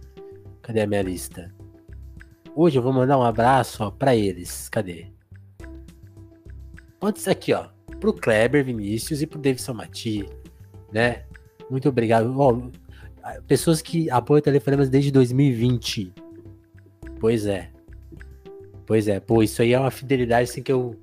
[0.61, 1.53] Cadê a minha lista?
[2.55, 4.69] Hoje eu vou mandar um abraço para eles.
[4.69, 5.07] Cadê?
[6.99, 7.67] Pode ser aqui, ó.
[7.99, 10.29] Pro Kleber Vinícius e pro Davidson Mati,
[10.91, 11.25] né?
[11.69, 12.33] Muito obrigado.
[12.39, 12.61] Ó,
[13.47, 16.13] pessoas que apoiam telefonemas desde 2020.
[17.19, 17.71] Pois é.
[18.85, 19.19] Pois é.
[19.19, 20.99] Pô, isso aí é uma fidelidade assim, que eu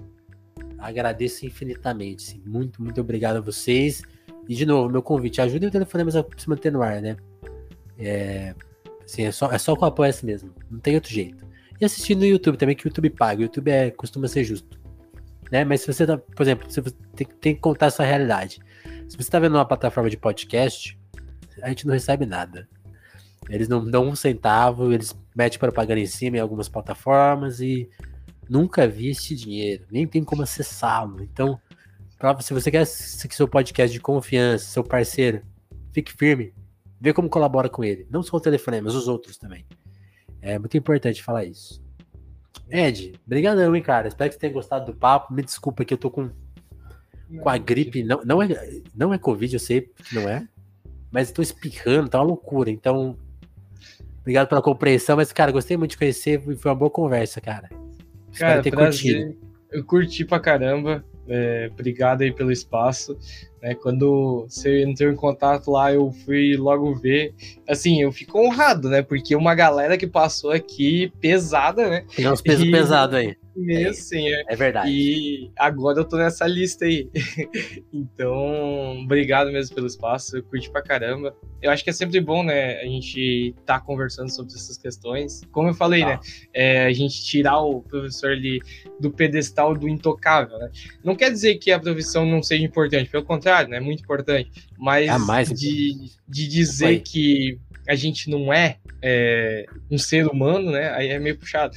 [0.78, 2.30] agradeço infinitamente.
[2.30, 2.42] Assim.
[2.46, 4.02] Muito, muito obrigado a vocês.
[4.48, 7.16] E de novo, meu convite, ajudem o telefonemas a se manter no ar, né?
[7.98, 8.54] É,
[9.04, 10.52] assim, é, só, é só com apoio assim mesmo.
[10.70, 11.46] Não tem outro jeito.
[11.80, 13.40] E assistir no YouTube também, que o YouTube paga.
[13.40, 14.80] O YouTube é, costuma ser justo.
[15.50, 15.64] Né?
[15.64, 16.82] Mas se você tá, por exemplo, você
[17.14, 18.60] tem, tem que contar essa realidade.
[19.08, 20.98] Se você está vendo uma plataforma de podcast,
[21.60, 22.68] a gente não recebe nada.
[23.48, 27.88] Eles não dão um centavo, eles metem propaganda em cima em algumas plataformas e
[28.48, 31.22] nunca vi esse dinheiro, nem tem como acessá-lo.
[31.22, 31.60] Então,
[32.40, 35.42] se você quer que seu podcast de confiança, seu parceiro,
[35.92, 36.54] fique firme,
[37.00, 38.06] vê como colabora com ele.
[38.10, 39.64] Não só o telefone, mas os outros também.
[40.40, 41.82] É muito importante falar isso.
[42.68, 44.08] Ed, brigadão, hein, cara.
[44.08, 45.32] Espero que você tenha gostado do papo.
[45.32, 46.30] Me desculpa que eu tô com,
[47.40, 48.02] com a gripe.
[48.02, 48.48] Não, não, é,
[48.94, 50.48] não é Covid, eu sei que não é
[51.12, 52.70] mas estou espirrando, tá uma loucura.
[52.70, 53.18] Então,
[54.22, 57.68] obrigado pela compreensão, mas, cara, gostei muito de conhecer, foi uma boa conversa, cara.
[58.32, 59.26] Espero cara, ter prazer.
[59.26, 59.52] curtido.
[59.70, 61.04] Eu curti pra caramba.
[61.28, 63.16] É, obrigado aí pelo espaço.
[63.62, 67.32] Né, quando você entrou em contato lá, eu fui logo ver.
[67.68, 69.02] Assim, eu fico honrado, né?
[69.02, 72.04] Porque uma galera que passou aqui pesada, né?
[72.14, 72.70] Tem uns pesos e...
[72.70, 73.36] pesados aí.
[73.54, 74.28] Mesmo, é, sim.
[74.28, 74.44] É.
[74.48, 74.90] é verdade.
[74.90, 77.08] E agora eu tô nessa lista aí.
[77.92, 80.36] então, obrigado mesmo pelo espaço.
[80.36, 81.34] Eu curti pra caramba.
[81.60, 85.42] Eu acho que é sempre bom, né, a gente tá conversando sobre essas questões.
[85.52, 86.18] Como eu falei, né,
[86.52, 88.60] é, a gente tirar o professor ali
[88.98, 90.70] do pedestal do intocável, né?
[91.04, 94.50] Não quer dizer que a profissão não seja importante, pelo contrário, né, é muito importante.
[94.76, 100.70] Mas é mais de, de dizer que a gente não é, é, um ser humano,
[100.70, 100.90] né?
[100.94, 101.76] Aí é meio puxado.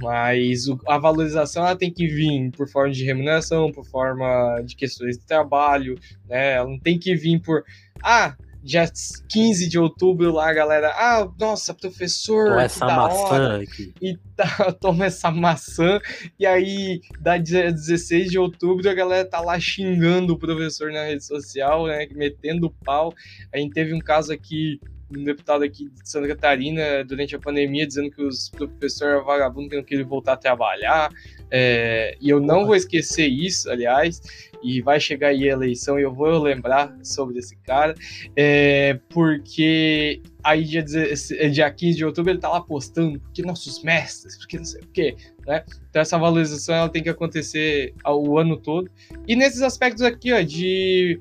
[0.00, 4.74] Mas o, a valorização ela tem que vir por forma de remuneração, por forma de
[4.74, 5.98] questões de trabalho,
[6.28, 6.54] né?
[6.54, 7.64] Ela não tem que vir por
[8.02, 8.90] ah, dia
[9.28, 10.88] 15 de outubro lá, galera.
[10.90, 12.48] Ah, nossa, professor.
[12.48, 13.94] Toma essa maçã aqui.
[14.00, 16.00] E tá, toma essa maçã.
[16.38, 21.24] E aí, da 16 de outubro, a galera tá lá xingando o professor na rede
[21.24, 22.06] social, né?
[22.12, 23.14] Metendo pau.
[23.52, 24.80] A gente teve um caso aqui
[25.16, 29.84] um deputado aqui de Santa Catarina durante a pandemia dizendo que os professores vagabundos têm
[29.84, 31.10] que voltar a trabalhar.
[31.50, 34.22] É, e eu não vou esquecer isso, aliás,
[34.62, 37.94] e vai chegar aí a eleição e eu vou lembrar sobre esse cara,
[38.36, 44.36] é, porque aí dia, dia 15 de outubro ele tá lá postando, porque nossos mestres,
[44.38, 45.64] porque não sei o quê, né?
[45.88, 48.90] Então essa valorização ela tem que acontecer o ano todo.
[49.26, 51.20] E nesses aspectos aqui, ó, de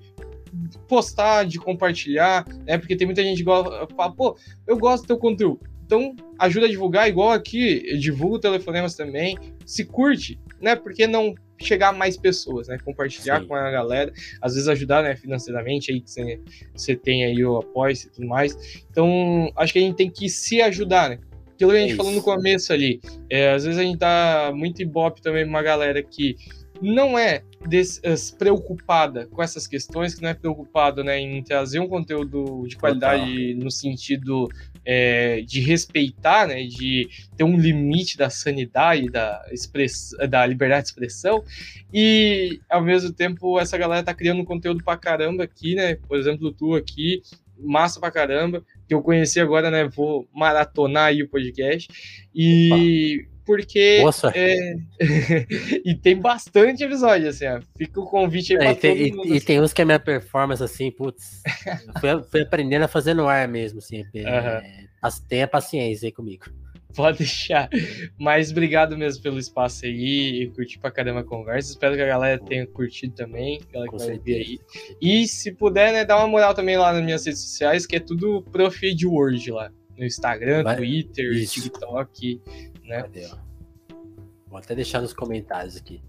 [0.88, 2.78] postar, de compartilhar, né?
[2.78, 4.38] Porque tem muita gente que fala, pô,
[4.68, 5.60] eu gosto do teu conteúdo.
[5.86, 10.76] Então, ajuda a divulgar, igual aqui, eu divulgo telefonemas também, se curte, né?
[10.76, 12.78] Porque não chegar a mais pessoas, né?
[12.86, 13.47] Compartilhar Sim.
[13.47, 16.12] com a galera, às vezes ajudar, né, financeiramente, aí que
[16.76, 18.86] você, tem aí o apoio e tudo mais.
[18.89, 21.20] Então, acho que a gente tem que se ajudar, né?
[21.54, 24.52] Aquilo que a gente é falou no começo ali, é, às vezes a gente tá
[24.56, 26.38] muito ibope também uma galera que
[26.82, 27.43] não é
[28.38, 33.25] preocupada com essas questões, que não é preocupada né, em trazer um conteúdo de qualidade
[33.25, 33.63] Total.
[33.63, 34.49] no sentido
[34.86, 40.89] é, de respeitar, né, de ter um limite da sanidade, da, express, da liberdade de
[40.89, 41.43] expressão,
[41.93, 45.95] e ao mesmo tempo essa galera tá criando conteúdo pra caramba aqui, né?
[45.95, 47.21] Por exemplo, tu aqui,
[47.57, 49.88] massa pra caramba, que eu conheci agora, né?
[49.88, 51.89] Vou maratonar aí o podcast.
[52.34, 53.25] E.
[53.25, 54.04] Opa porque.
[54.04, 54.32] Nossa.
[54.36, 54.76] É...
[55.84, 57.60] e tem bastante episódio, assim, ó.
[57.76, 59.08] Fica o convite aí é, pra e tem.
[59.08, 59.45] E, assim.
[59.45, 61.41] tem uns que a minha performance, assim, putz,
[62.00, 64.06] fui, fui aprendendo a fazer no ar mesmo, assim.
[64.14, 64.86] É,
[65.28, 66.45] Tenha paciência aí comigo.
[66.95, 67.68] Pode deixar.
[68.20, 70.43] Mas obrigado mesmo pelo espaço aí.
[70.43, 71.72] Eu curti pra caramba a conversa.
[71.72, 73.62] Espero que a galera tenha curtido também.
[73.74, 74.60] Galera que vai ver aí.
[75.02, 78.00] E se puder, né, dá uma moral também lá nas minhas redes sociais, que é
[78.00, 79.72] tudo Prof Word lá.
[79.97, 80.78] No Instagram, vai.
[80.78, 81.62] Twitter, Isso.
[81.62, 82.39] TikTok
[82.89, 83.07] né?
[84.47, 86.01] Vou até deixar nos comentários aqui.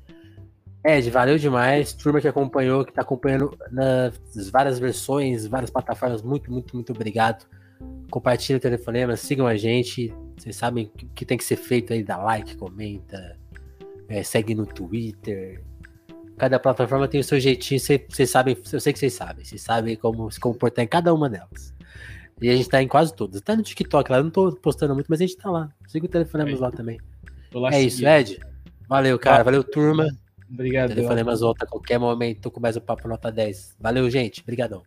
[0.83, 1.93] Ed, valeu demais.
[1.93, 4.19] Turma que acompanhou, que está acompanhando nas
[4.51, 7.47] várias versões, várias plataformas, muito, muito, muito obrigado.
[8.11, 10.13] Compartilhe o telefonema, sigam a gente.
[10.37, 13.39] Vocês sabem o que tem que ser feito aí, dá like, comenta,
[14.09, 15.63] é, segue no Twitter.
[16.39, 19.95] Cada plataforma tem o seu jeitinho, vocês sabem, eu sei que vocês sabem, vocês sabem
[19.97, 21.75] como se comportar em cada uma delas.
[22.41, 23.41] E a gente tá em quase todas.
[23.41, 25.71] Tá no TikTok lá, eu não tô postando muito, mas a gente tá lá.
[25.87, 26.99] Siga o telefonemos lá também.
[27.53, 28.41] Lá é isso, Ed.
[28.89, 29.43] Valeu, cara.
[29.45, 30.07] Valeu, turma.
[30.51, 30.95] Obrigado.
[30.95, 33.77] Telefonemas volta a qualquer momento com mais um Papo Nota 10.
[33.79, 34.41] Valeu, gente.
[34.41, 34.83] Obrigadão.